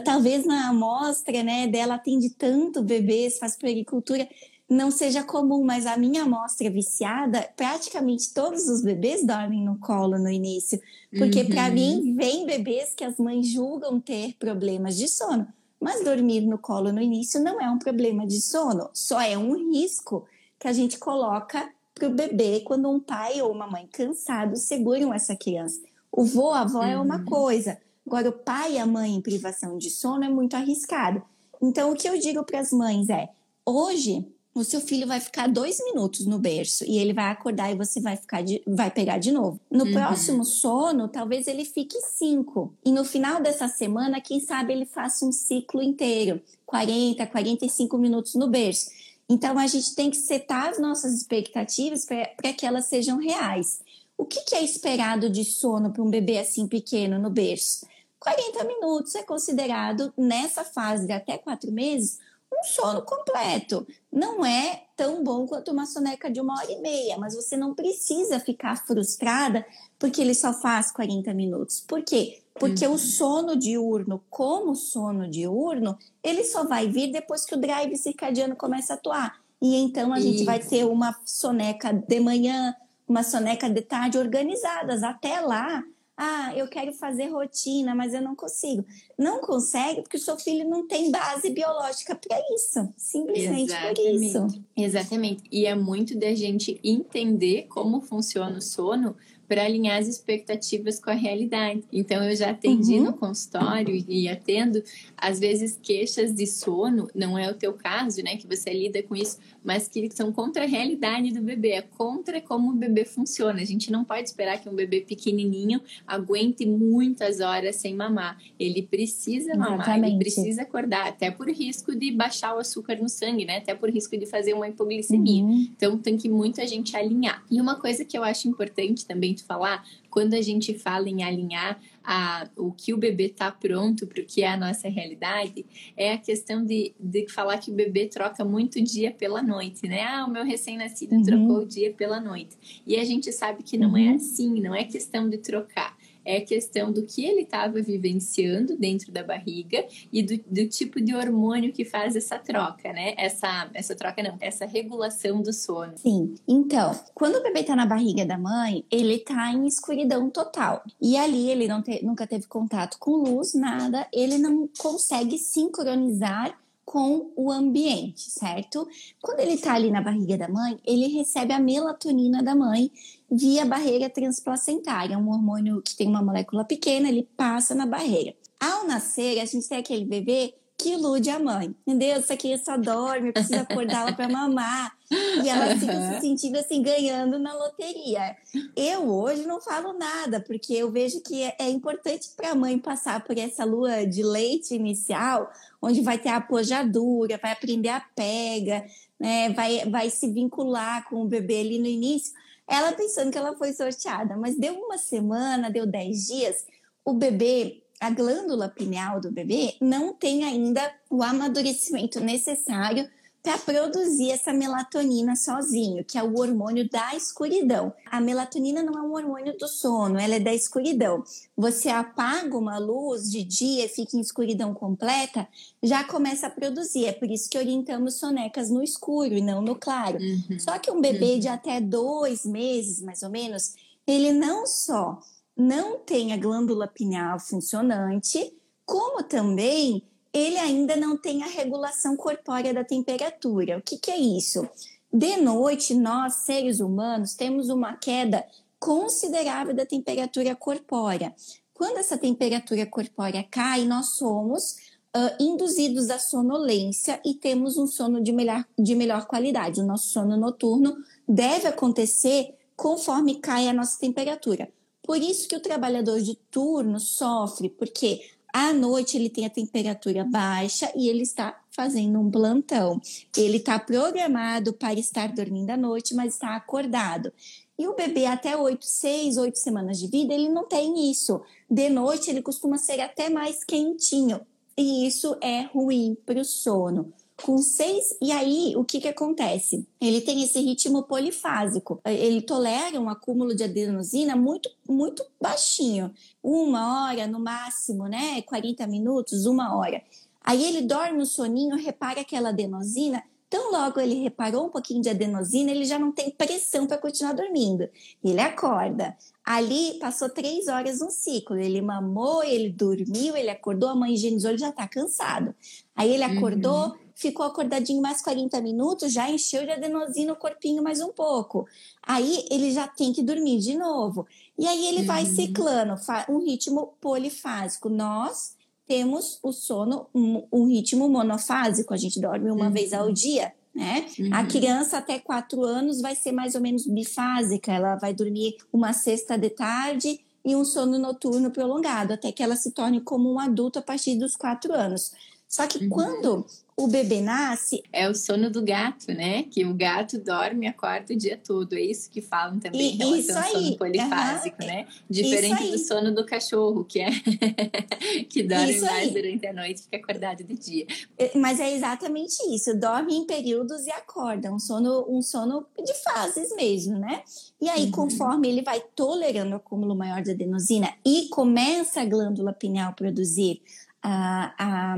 [0.05, 4.27] talvez na amostra né, dela atende tanto bebês, faz puericultura
[4.69, 10.19] não seja comum, mas a minha amostra viciada, praticamente todos os bebês dormem no colo
[10.19, 10.81] no início.
[11.17, 11.49] Porque uhum.
[11.49, 15.47] para mim, vem bebês que as mães julgam ter problemas de sono.
[15.81, 19.71] Mas dormir no colo no início não é um problema de sono, só é um
[19.71, 20.27] risco
[20.59, 25.15] que a gente coloca para o bebê quando um pai ou uma mãe cansado seguram
[25.15, 25.81] essa criança.
[26.11, 26.85] O vô, a avó uhum.
[26.85, 27.25] é uma uhum.
[27.25, 31.23] coisa, agora o pai e a mãe em privação de sono é muito arriscado.
[31.61, 33.29] Então, o que eu digo para as mães é:
[33.64, 37.75] hoje o seu filho vai ficar dois minutos no berço e ele vai acordar e
[37.75, 39.61] você vai ficar de, vai pegar de novo.
[39.71, 39.92] No uhum.
[39.92, 42.73] próximo sono, talvez ele fique cinco.
[42.83, 48.35] E no final dessa semana, quem sabe ele faça um ciclo inteiro, 40, 45 minutos
[48.35, 48.90] no berço.
[49.29, 53.81] Então a gente tem que setar as nossas expectativas para que elas sejam reais.
[54.16, 57.87] O que, que é esperado de sono para um bebê assim pequeno no berço?
[58.27, 62.19] 40 minutos é considerado, nessa fase de até quatro meses,
[62.53, 63.87] um sono completo.
[64.12, 67.73] Não é tão bom quanto uma soneca de uma hora e meia, mas você não
[67.73, 69.65] precisa ficar frustrada
[69.97, 71.81] porque ele só faz 40 minutos.
[71.81, 72.43] Por quê?
[72.59, 72.95] Porque uhum.
[72.95, 78.57] o sono diurno, como sono diurno, ele só vai vir depois que o drive circadiano
[78.57, 79.41] começa a atuar.
[79.62, 80.27] E então a Isso.
[80.29, 82.75] gente vai ter uma soneca de manhã,
[83.07, 85.05] uma soneca de tarde organizadas.
[85.05, 85.85] Até lá,
[86.16, 88.85] ah, eu quero fazer rotina, mas eu não consigo.
[89.18, 92.88] Não consegue porque o seu filho não tem base biológica para isso.
[92.96, 94.00] Simplesmente Exatamente.
[94.00, 94.64] por isso.
[94.74, 95.42] Exatamente.
[95.52, 99.14] E é muito da gente entender como funciona o sono
[99.48, 101.85] para alinhar as expectativas com a realidade.
[101.92, 103.04] Então, eu já atendi uhum.
[103.04, 104.82] no consultório e atendo,
[105.16, 109.14] às vezes, queixas de sono, não é o teu caso, né, que você lida com
[109.14, 113.61] isso, mas que são contra a realidade do bebê, é contra como o bebê funciona.
[113.61, 118.38] A gente não pode esperar que um bebê pequenininho aguente muitas horas sem mamar.
[118.59, 120.11] Ele precisa mamar, Exatamente.
[120.11, 123.90] ele precisa acordar, até por risco de baixar o açúcar no sangue, né, até por
[123.90, 125.44] risco de fazer uma hipoglicemia.
[125.44, 125.68] Uhum.
[125.76, 127.44] Então, tem que muita gente alinhar.
[127.50, 131.22] E uma coisa que eu acho importante também tu falar, quando a gente fala em
[131.22, 135.64] alinhar a, o que o bebê está pronto para o que é a nossa realidade,
[135.96, 140.03] é a questão de, de falar que o bebê troca muito dia pela noite, né?
[140.03, 141.22] Ah, o meu recém-nascido uhum.
[141.22, 142.83] trocou o dia pela noite.
[142.87, 144.12] E a gente sabe que não é uhum.
[144.12, 145.96] é assim, não é questão de trocar
[146.27, 151.15] é questão do que ele estava vivenciando dentro da barriga e do, do, tipo de
[151.15, 153.15] hormônio que faz essa troca, né?
[153.17, 155.93] Essa, essa troca não, essa regulação do sono.
[155.97, 156.35] Sim.
[156.47, 160.83] Então, quando o bebê está na barriga da mãe, ele está em escuridão total.
[161.01, 166.59] E ali ele não te, nunca teve contato com luz, nada, ele não consegue sincronizar
[166.87, 168.89] com o ambiente, certo?
[169.21, 172.93] Quando ele está ali na barriga da mãe, ele recebe a melatonina da mãe
[173.31, 178.35] via barreira transplacentária, um hormônio que tem uma molécula pequena, ele passa na barreira.
[178.61, 181.75] Ao nascer, a gente tem aquele bebê que ilude a mãe.
[181.87, 182.17] Entendeu?
[182.17, 184.95] Essa criança dorme, precisa acordá-la para mamar.
[185.11, 188.37] E ela fica se sentindo assim, ganhando na loteria.
[188.75, 192.79] Eu hoje não falo nada, porque eu vejo que é, é importante para a mãe
[192.79, 198.01] passar por essa lua de leite inicial, onde vai ter a apojadura, vai aprender a
[198.01, 198.85] pega,
[199.19, 199.51] né?
[199.51, 202.33] vai, vai se vincular com o bebê ali no início.
[202.68, 206.64] Ela pensando que ela foi sorteada, mas deu uma semana, deu dez dias,
[207.05, 213.09] o bebê a glândula pineal do bebê não tem ainda o amadurecimento necessário
[213.46, 217.94] para produzir essa melatonina sozinho, que é o hormônio da escuridão.
[218.11, 221.22] A melatonina não é um hormônio do sono, ela é da escuridão.
[221.56, 225.46] Você apaga uma luz de dia, fica em escuridão completa,
[225.80, 227.04] já começa a produzir.
[227.04, 230.18] É por isso que orientamos sonecas no escuro e não no claro.
[230.18, 230.59] Uhum.
[230.59, 231.38] Só que um bebê uhum.
[231.38, 233.76] de até dois meses, mais ou menos,
[234.09, 235.20] ele não só
[235.56, 238.52] não tem a glândula pineal funcionante,
[238.85, 240.02] como também
[240.37, 243.79] ele ainda não tem a regulação corpórea da temperatura.
[243.79, 244.68] O que, que é isso?
[245.11, 248.44] De noite, nós, seres humanos, temos uma queda
[248.79, 251.35] considerável da temperatura corpórea.
[251.72, 254.72] Quando essa temperatura corpórea cai, nós somos
[255.16, 259.81] uh, induzidos à sonolência e temos um sono de melhor, de melhor qualidade.
[259.81, 264.68] O nosso sono noturno deve acontecer conforme cai a nossa temperatura.
[265.03, 268.20] Por isso que o trabalhador de turno sofre, porque
[268.59, 272.99] à noite ele tem a temperatura baixa e ele está fazendo um plantão.
[273.37, 277.31] Ele está programado para estar dormindo à noite, mas está acordado.
[277.79, 281.42] E o bebê até 8, 6, 8 semanas de vida, ele não tem isso.
[281.71, 284.40] De noite ele costuma ser até mais quentinho.
[284.75, 288.16] E isso é ruim para o sono com seis.
[288.20, 289.87] E aí, o que, que acontece?
[290.01, 292.01] Ele tem esse ritmo polifásico.
[292.05, 296.12] Ele tolera um acúmulo de adenosina muito, muito baixinho.
[296.42, 298.42] Uma hora no máximo, né?
[298.42, 300.03] 40 minutos, uma hora.
[300.42, 305.09] Aí ele dorme no soninho, repara aquela adenosina então, logo ele reparou um pouquinho de
[305.09, 307.88] adenosina, ele já não tem pressão para continuar dormindo.
[308.22, 309.16] Ele acorda.
[309.44, 311.57] Ali passou três horas um ciclo.
[311.57, 315.55] Ele mamou, ele dormiu, ele acordou, a mãe higienizou, ele já está cansado.
[315.94, 316.94] Aí ele acordou, uhum.
[317.16, 321.66] Ficou acordadinho mais 40 minutos, já encheu de adenosina o corpinho mais um pouco.
[322.02, 324.26] Aí ele já tem que dormir de novo.
[324.59, 325.07] E aí ele uhum.
[325.07, 325.94] vai ciclando,
[326.29, 327.88] um ritmo polifásico.
[327.88, 328.55] Nós
[328.87, 332.72] temos o sono, um, um ritmo monofásico, a gente dorme uma uhum.
[332.72, 334.07] vez ao dia, né?
[334.18, 334.35] Uhum.
[334.35, 338.92] A criança até quatro anos vai ser mais ou menos bifásica, ela vai dormir uma
[338.92, 343.40] sexta de tarde e um sono noturno prolongado, até que ela se torne como um
[343.40, 345.12] adulto a partir dos quatro anos.
[345.48, 345.88] Só que uhum.
[345.88, 346.46] quando
[346.77, 347.83] o bebê nasce.
[347.91, 349.45] É o sono do gato, né?
[349.45, 351.73] Que o gato dorme e acorda o dia todo.
[351.73, 354.69] É isso que falam também em relação ao sono polifásico, uhum.
[354.69, 354.87] né?
[355.09, 357.09] Diferente do sono do cachorro, que é
[358.29, 359.15] que dorme isso mais aí.
[359.15, 360.87] durante a noite e fica acordado de dia.
[361.17, 362.79] É, mas é exatamente isso.
[362.79, 364.53] Dorme em períodos e acorda.
[364.53, 367.23] Um sono, um sono de fases mesmo, né?
[367.59, 367.91] E aí, uhum.
[367.91, 373.62] conforme ele vai tolerando o acúmulo maior de adenosina e começa a glândula pineal produzir
[374.03, 374.97] a, a,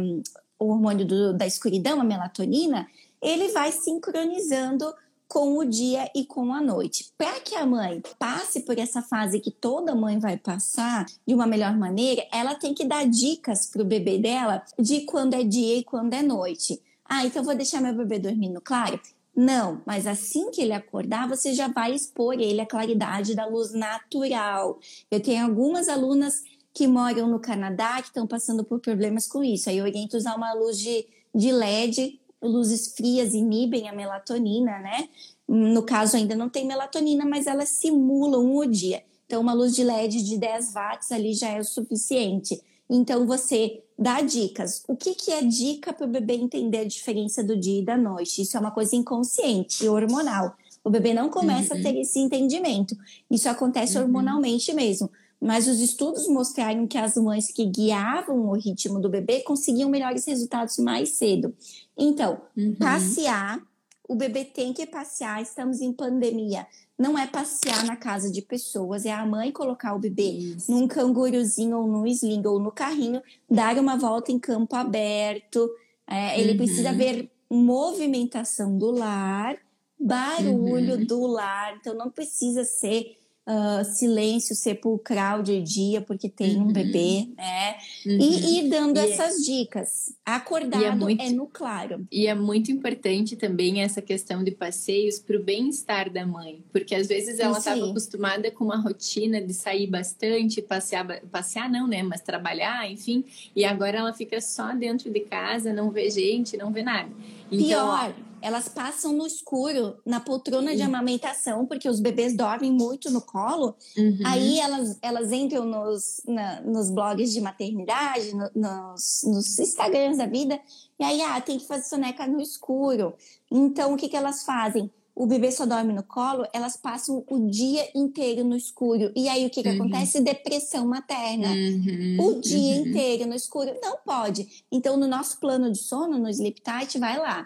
[0.59, 2.87] o hormônio do, da escuridão, a melatonina,
[3.23, 4.93] ele vai sincronizando
[5.29, 7.13] com o dia e com a noite.
[7.17, 11.47] Para que a mãe passe por essa fase que toda mãe vai passar de uma
[11.47, 15.77] melhor maneira, ela tem que dar dicas para o bebê dela de quando é dia
[15.77, 16.81] e quando é noite.
[17.05, 18.99] Ah, então vou deixar meu bebê dormindo claro?
[19.37, 23.73] Não, mas assim que ele acordar, você já vai expor ele à claridade da luz
[23.73, 24.81] natural.
[25.11, 29.69] Eu tenho algumas alunas que moram no Canadá que estão passando por problemas com isso.
[29.69, 35.09] Aí eu oriento usar uma luz de, de LED, luzes frias inibem a melatonina, né?
[35.47, 39.03] No caso, ainda não tem melatonina, mas elas simulam o dia.
[39.27, 42.61] Então, uma luz de LED de 10 watts ali já é o suficiente.
[42.89, 44.83] Então, você dá dicas.
[44.87, 47.97] O que, que é dica para o bebê entender a diferença do dia e da
[47.97, 48.43] noite?
[48.43, 50.55] Isso é uma coisa inconsciente e hormonal.
[50.85, 51.81] O bebê não começa uhum.
[51.81, 52.97] a ter esse entendimento.
[53.31, 54.05] Isso acontece uhum.
[54.05, 59.41] hormonalmente mesmo mas os estudos mostraram que as mães que guiavam o ritmo do bebê
[59.41, 61.55] conseguiam melhores resultados mais cedo.
[61.97, 62.75] Então, uhum.
[62.75, 63.61] passear,
[64.09, 66.67] o bebê tem que passear, estamos em pandemia.
[66.99, 70.71] Não é passear na casa de pessoas, é a mãe colocar o bebê Isso.
[70.73, 75.71] num canguruzinho ou num sling ou no carrinho, dar uma volta em campo aberto.
[76.07, 76.57] É, ele uhum.
[76.57, 79.57] precisa ver movimentação do lar,
[79.99, 81.05] barulho uhum.
[81.05, 83.17] do lar, então não precisa ser
[83.49, 86.65] uh, silêncio sepulcral de dia porque tem uhum.
[86.65, 87.77] um bebê, né?
[88.05, 88.19] Uhum.
[88.21, 89.43] E, e, dando e é essas é...
[89.43, 90.13] dicas.
[90.25, 92.07] Acordado é, muito, é, no claro.
[92.13, 96.95] E é muito importante também essa questão de passeios para o bem-estar da mãe, porque
[96.95, 102.03] às vezes ela estava acostumada com uma rotina de sair bastante, passear, passear não, né?
[102.03, 103.25] Mas trabalhar, enfim,
[103.57, 107.11] e agora ela fica só dentro de casa, não vê gente, não vê nada.
[107.51, 113.11] Então, Pior, elas passam no escuro, na poltrona de amamentação, porque os bebês dormem muito
[113.11, 113.75] no colo.
[113.97, 114.19] Uhum.
[114.25, 120.27] Aí elas, elas entram nos, na, nos blogs de maternidade, no, nos, nos Instagrams da
[120.27, 120.61] vida,
[120.99, 123.15] e aí, ah, tem que fazer soneca no escuro.
[123.51, 124.91] Então, o que, que elas fazem?
[125.19, 129.11] O bebê só dorme no colo, elas passam o dia inteiro no escuro.
[129.17, 129.75] E aí, o que, que uhum.
[129.75, 130.21] acontece?
[130.21, 131.49] Depressão materna.
[131.49, 132.17] Uhum.
[132.21, 132.87] O dia uhum.
[132.87, 133.75] inteiro no escuro.
[133.83, 134.65] Não pode.
[134.71, 137.45] Então, no nosso plano de sono, no Sleep Tight, vai lá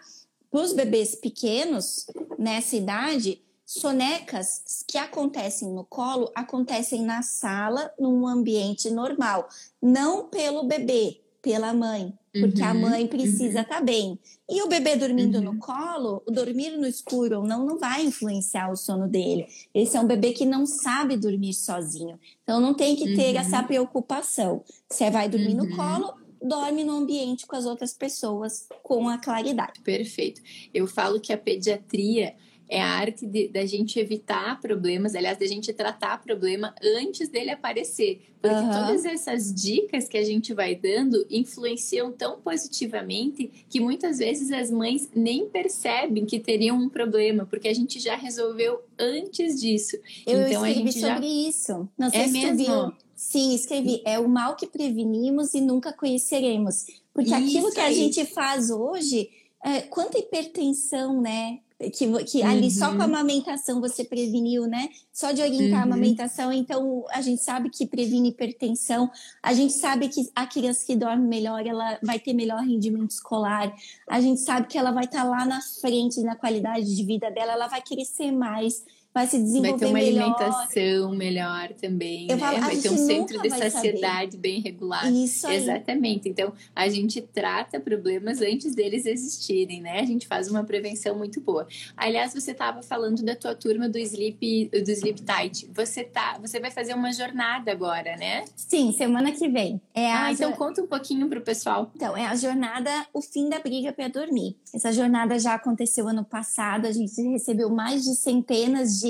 [0.50, 2.06] para os bebês pequenos,
[2.38, 9.48] nessa idade, sonecas que acontecem no colo acontecem na sala, num ambiente normal,
[9.80, 13.80] não pelo bebê, pela mãe, porque uhum, a mãe precisa estar uhum.
[13.80, 14.18] tá bem.
[14.48, 15.44] E o bebê dormindo uhum.
[15.44, 19.46] no colo, o dormir no escuro ou não, não vai influenciar o sono dele.
[19.74, 22.18] Esse é um bebê que não sabe dormir sozinho.
[22.44, 23.66] Então não tem que ter essa uhum.
[23.66, 24.62] preocupação.
[24.88, 25.76] Você vai dormir no uhum.
[25.76, 29.80] colo, dorme no ambiente com as outras pessoas com a claridade.
[29.80, 30.40] Perfeito.
[30.72, 32.34] Eu falo que a pediatria
[32.72, 37.50] é a arte de, da gente evitar problemas, aliás, da gente tratar problema antes dele
[37.50, 38.22] aparecer.
[38.40, 38.70] Porque uhum.
[38.70, 44.70] todas essas dicas que a gente vai dando influenciam tão positivamente que muitas vezes as
[44.70, 49.98] mães nem percebem que teriam um problema, porque a gente já resolveu antes disso.
[50.26, 51.48] Eu então, escrevi a gente sobre já...
[51.50, 51.88] isso.
[51.98, 52.56] Não sei é se mesmo?
[52.56, 52.92] viu.
[53.14, 54.00] Sim, escrevi.
[54.06, 56.86] É o mal que prevenimos e nunca conheceremos.
[57.12, 59.28] Porque isso aquilo que a gente faz hoje,
[59.62, 61.60] é, quanta hipertensão, né?
[61.90, 63.02] Que, que ali só com a uhum.
[63.02, 64.88] amamentação você preveniu, né?
[65.12, 65.78] Só de orientar uhum.
[65.78, 69.10] a amamentação, então a gente sabe que previne hipertensão,
[69.42, 73.74] a gente sabe que a criança que dorme melhor, ela vai ter melhor rendimento escolar,
[74.08, 77.30] a gente sabe que ela vai estar tá lá na frente na qualidade de vida
[77.30, 80.22] dela, ela vai crescer mais vai se desenvolver Vai ter uma melhor.
[80.22, 82.38] alimentação melhor também, né?
[82.38, 85.08] Falo, vai ter um centro de saciedade bem regulado.
[85.08, 85.56] Isso aí.
[85.56, 86.28] Exatamente.
[86.28, 90.00] Então, a gente trata problemas antes deles existirem, né?
[90.00, 91.66] A gente faz uma prevenção muito boa.
[91.96, 95.68] Aliás, você estava falando da tua turma do Sleep, do Sleep Tight.
[95.74, 98.44] Você tá, você vai fazer uma jornada agora, né?
[98.56, 99.80] Sim, semana que vem.
[99.94, 100.56] É ah, então jo...
[100.56, 101.90] conta um pouquinho pro pessoal.
[101.94, 104.56] Então, é a jornada O Fim da Briga para Dormir.
[104.74, 109.01] Essa jornada já aconteceu ano passado, a gente recebeu mais de centenas de,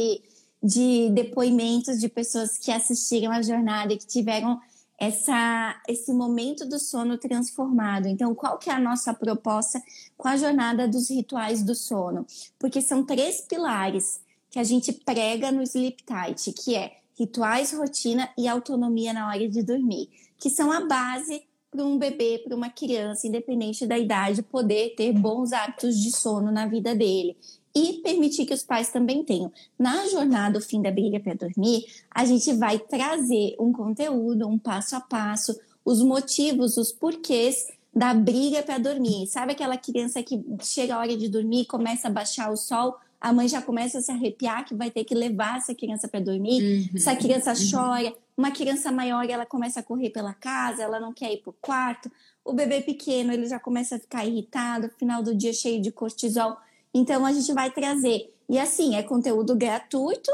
[0.62, 4.60] de depoimentos de pessoas que assistiram a jornada e que tiveram
[4.98, 8.06] essa, esse momento do sono transformado.
[8.06, 9.82] Então, qual que é a nossa proposta
[10.16, 12.24] com a jornada dos rituais do sono?
[12.56, 18.28] Porque são três pilares que a gente prega no Sleep Tight, que é rituais, rotina
[18.38, 22.68] e autonomia na hora de dormir, que são a base para um bebê, para uma
[22.70, 27.36] criança, independente da idade, poder ter bons hábitos de sono na vida dele
[27.74, 29.50] e permitir que os pais também tenham.
[29.78, 34.58] Na jornada O Fim da Briga para Dormir, a gente vai trazer um conteúdo, um
[34.58, 39.26] passo a passo, os motivos, os porquês da briga para dormir.
[39.26, 43.32] Sabe aquela criança que chega a hora de dormir, começa a baixar o sol, a
[43.32, 46.62] mãe já começa a se arrepiar que vai ter que levar essa criança para dormir.
[46.62, 47.70] Uhum, essa criança uhum.
[47.70, 51.50] chora, uma criança maior, ela começa a correr pela casa, ela não quer ir para
[51.50, 52.10] o quarto.
[52.44, 56.56] O bebê pequeno, ele já começa a ficar irritado, final do dia cheio de cortisol.
[56.94, 58.32] Então a gente vai trazer.
[58.48, 60.30] E assim, é conteúdo gratuito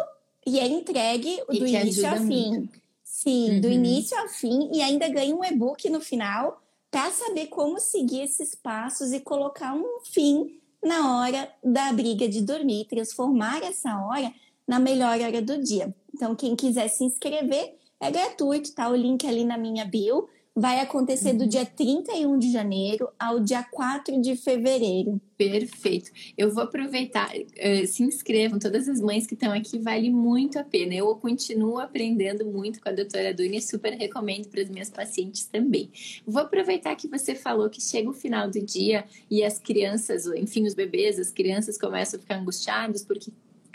[0.47, 2.51] e é entregue e do início ao fim.
[2.51, 2.79] Muito.
[3.05, 3.61] Sim, uhum.
[3.61, 8.23] do início ao fim e ainda ganha um e-book no final para saber como seguir
[8.23, 14.33] esses passos e colocar um fim na hora da briga de dormir, transformar essa hora
[14.67, 15.95] na melhor hora do dia.
[16.15, 18.89] Então, quem quiser se inscrever, é gratuito, tá?
[18.89, 21.49] O link ali na minha bio vai acontecer do uhum.
[21.49, 25.21] dia 31 de janeiro ao dia 4 de fevereiro.
[25.37, 26.11] Perfeito.
[26.37, 30.65] Eu vou aproveitar, uh, se inscrevam, todas as mães que estão aqui, vale muito a
[30.65, 30.95] pena.
[30.95, 35.45] Eu continuo aprendendo muito com a doutora Duni e super recomendo para as minhas pacientes
[35.45, 35.91] também.
[36.27, 40.67] Vou aproveitar que você falou que chega o final do dia e as crianças, enfim,
[40.67, 43.31] os bebês, as crianças começam a ficar angustiados porque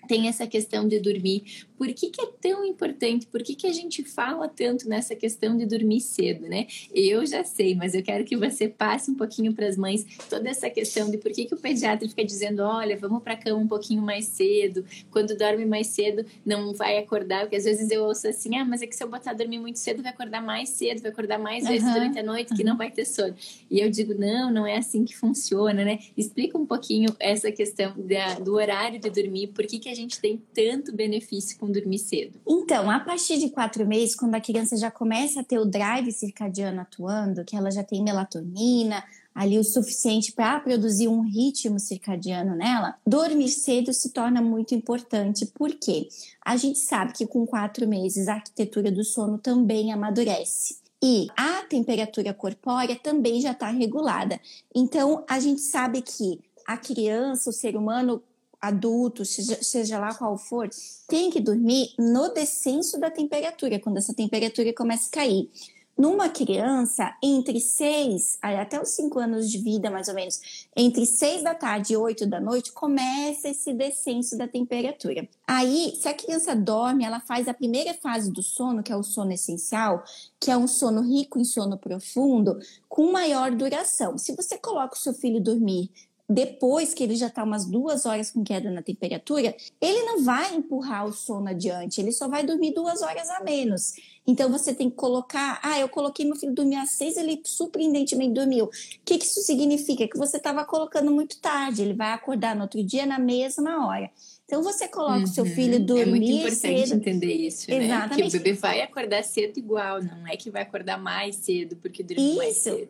[0.08, 1.66] tem essa questão de dormir.
[1.78, 3.28] Por que, que é tão importante?
[3.28, 6.68] Por que, que a gente fala tanto nessa questão de dormir cedo, né?
[6.94, 10.50] Eu já sei, mas eu quero que você passe um pouquinho para as mães toda
[10.50, 13.58] essa questão de por que, que o pediatra fica dizendo: olha, vamos para a cama
[13.58, 18.04] um pouquinho mais cedo, quando dorme mais cedo não vai acordar, porque às vezes eu
[18.04, 20.70] ouço assim: ah, mas é que se eu botar dormir muito cedo vai acordar mais
[20.70, 21.94] cedo, vai acordar mais vezes uhum.
[21.94, 23.36] durante a noite, que não vai ter sono.
[23.70, 26.00] E eu digo: não, não é assim que funciona, né?
[26.16, 30.03] Explica um pouquinho essa questão da, do horário de dormir, por que, que a gente
[30.08, 32.40] tem tanto benefício com dormir cedo?
[32.48, 36.12] Então, a partir de quatro meses, quando a criança já começa a ter o drive
[36.12, 42.56] circadiano atuando, que ela já tem melatonina, ali o suficiente para produzir um ritmo circadiano
[42.56, 46.08] nela, dormir cedo se torna muito importante, porque
[46.44, 50.84] a gente sabe que com quatro meses a arquitetura do sono também amadurece.
[51.06, 54.40] E a temperatura corpórea também já está regulada.
[54.74, 58.24] Então, a gente sabe que a criança, o ser humano,
[58.64, 60.70] adulto, seja, lá qual for,
[61.06, 65.52] tem que dormir no descenso da temperatura, quando essa temperatura começa a cair.
[65.96, 71.44] Numa criança, entre 6 até os 5 anos de vida, mais ou menos, entre 6
[71.44, 75.28] da tarde e 8 da noite, começa esse descenso da temperatura.
[75.46, 79.04] Aí, se a criança dorme, ela faz a primeira fase do sono, que é o
[79.04, 80.04] sono essencial,
[80.40, 82.58] que é um sono rico em sono profundo,
[82.90, 84.18] com maior duração.
[84.18, 85.92] Se você coloca o seu filho dormir
[86.34, 90.56] depois que ele já está umas duas horas com queda na temperatura, ele não vai
[90.56, 93.94] empurrar o sono adiante, ele só vai dormir duas horas a menos.
[94.26, 98.34] Então você tem que colocar, ah, eu coloquei meu filho dormir às seis, ele surpreendentemente
[98.34, 98.66] dormiu.
[98.66, 98.70] O
[99.06, 100.08] que, que isso significa?
[100.08, 104.10] Que você estava colocando muito tarde, ele vai acordar no outro dia na mesma hora.
[104.54, 105.24] Então você coloca uhum.
[105.24, 106.94] o seu filho dormir É muito importante cedo.
[106.94, 108.10] entender isso, Exatamente.
[108.10, 108.30] né?
[108.30, 112.04] Que o bebê vai acordar cedo igual, não é que vai acordar mais cedo porque
[112.04, 112.38] dormiu isso.
[112.38, 112.90] mais cedo.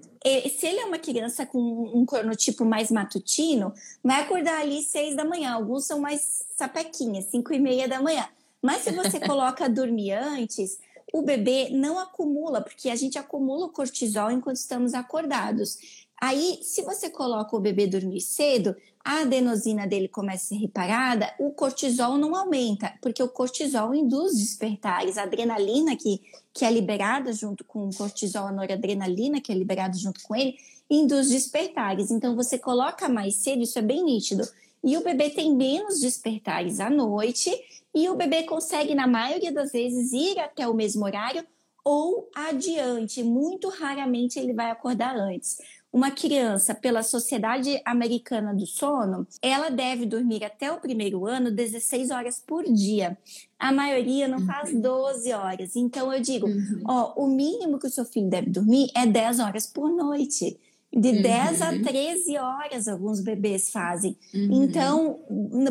[0.60, 3.74] Se ele é uma criança com um cronotipo mais matutino,
[4.04, 5.54] vai acordar ali seis da manhã.
[5.54, 8.28] Alguns são mais sapequinhas, cinco e meia da manhã.
[8.62, 10.80] Mas se você coloca dormir antes,
[11.14, 16.03] o bebê não acumula, porque a gente acumula o cortisol enquanto estamos acordados.
[16.26, 21.30] Aí, se você coloca o bebê dormir cedo, a adenosina dele começa a ser reparada,
[21.38, 25.18] o cortisol não aumenta, porque o cortisol induz despertares.
[25.18, 26.22] A adrenalina que,
[26.54, 30.56] que é liberada junto com o cortisol, a noradrenalina que é liberada junto com ele,
[30.90, 32.10] induz despertares.
[32.10, 34.48] Então, você coloca mais cedo, isso é bem nítido.
[34.82, 37.52] E o bebê tem menos despertares à noite
[37.94, 41.46] e o bebê consegue, na maioria das vezes, ir até o mesmo horário
[41.84, 43.24] ou adiante.
[43.24, 45.58] Muito raramente ele vai acordar antes.
[45.94, 52.10] Uma criança, pela Sociedade Americana do Sono, ela deve dormir até o primeiro ano 16
[52.10, 53.16] horas por dia.
[53.60, 55.40] A maioria não faz 12 uhum.
[55.40, 55.76] horas.
[55.76, 56.82] Então eu digo, uhum.
[56.88, 60.60] ó, o mínimo que o seu filho deve dormir é 10 horas por noite.
[60.92, 61.22] De uhum.
[61.22, 64.18] 10 a 13 horas alguns bebês fazem.
[64.34, 64.64] Uhum.
[64.64, 65.20] Então,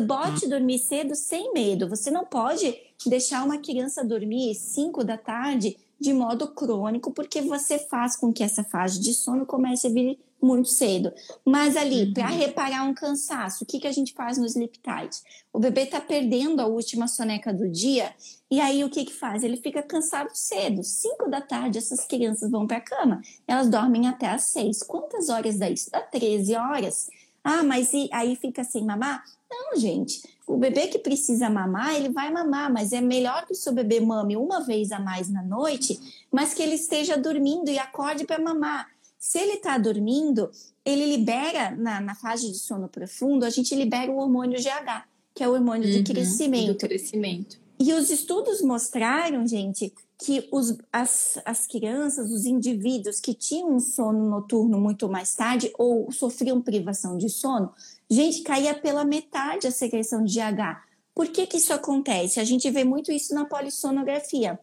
[0.05, 1.89] bote dormir cedo sem medo.
[1.89, 2.73] Você não pode
[3.05, 8.43] deixar uma criança dormir 5 da tarde de modo crônico, porque você faz com que
[8.43, 11.13] essa fase de sono comece a vir muito cedo.
[11.45, 12.13] Mas ali, uhum.
[12.13, 15.21] para reparar um cansaço, o que, que a gente faz no sleep tight?
[15.53, 18.13] O bebê está perdendo a última soneca do dia,
[18.51, 19.43] e aí o que, que faz?
[19.43, 20.83] Ele fica cansado cedo.
[20.83, 23.21] Cinco da tarde, essas crianças vão para a cama.
[23.47, 24.83] Elas dormem até às seis.
[24.83, 25.89] Quantas horas dá isso?
[25.89, 27.09] Dá 13 horas.
[27.41, 29.23] Ah, mas e aí fica sem mamar?
[29.49, 30.21] Não, gente.
[30.45, 33.99] O bebê que precisa mamar, ele vai mamar, mas é melhor que o seu bebê
[33.99, 35.99] mame uma vez a mais na noite,
[36.31, 38.87] mas que ele esteja dormindo e acorde para mamar.
[39.17, 40.51] Se ele está dormindo,
[40.83, 45.41] ele libera, na, na, fase de sono profundo, a gente libera o hormônio GH, que
[45.41, 46.85] é o hormônio uhum, de crescimento.
[46.85, 47.57] crescimento.
[47.79, 53.79] E os estudos mostraram, gente, que os, as, as crianças, os indivíduos que tinham um
[53.79, 57.71] sono noturno muito mais tarde ou sofriam privação de sono,
[58.13, 60.81] gente, caía pela metade a secreção de GH.
[61.13, 62.39] Por que, que isso acontece?
[62.39, 64.59] A gente vê muito isso na polissonografia.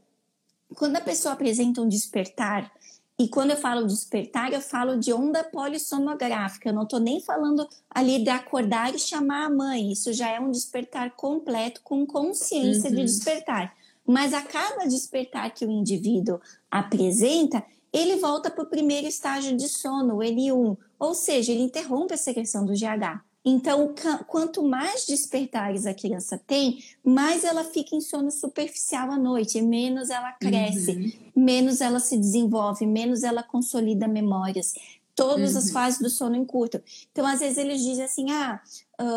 [0.74, 2.72] Quando a pessoa apresenta um despertar
[3.20, 6.70] e quando eu falo despertar, eu falo de onda polissonográfica.
[6.70, 9.92] Eu não estou nem falando ali de acordar e chamar a mãe.
[9.92, 12.96] Isso já é um despertar completo com consciência uhum.
[12.96, 13.76] de despertar.
[14.06, 16.40] Mas a cada despertar que o indivíduo
[16.70, 22.14] apresenta, ele volta para o primeiro estágio de sono, o N1, ou seja, ele interrompe
[22.14, 23.22] a secreção do GH.
[23.44, 23.94] Então,
[24.26, 30.10] quanto mais despertares a criança tem, mais ela fica em sono superficial à noite, menos
[30.10, 31.42] ela cresce, uhum.
[31.42, 34.74] menos ela se desenvolve, menos ela consolida memórias.
[35.14, 35.58] Todas uhum.
[35.58, 36.82] as fases do sono encurtam.
[37.10, 38.60] Então, às vezes, eles dizem assim: ah,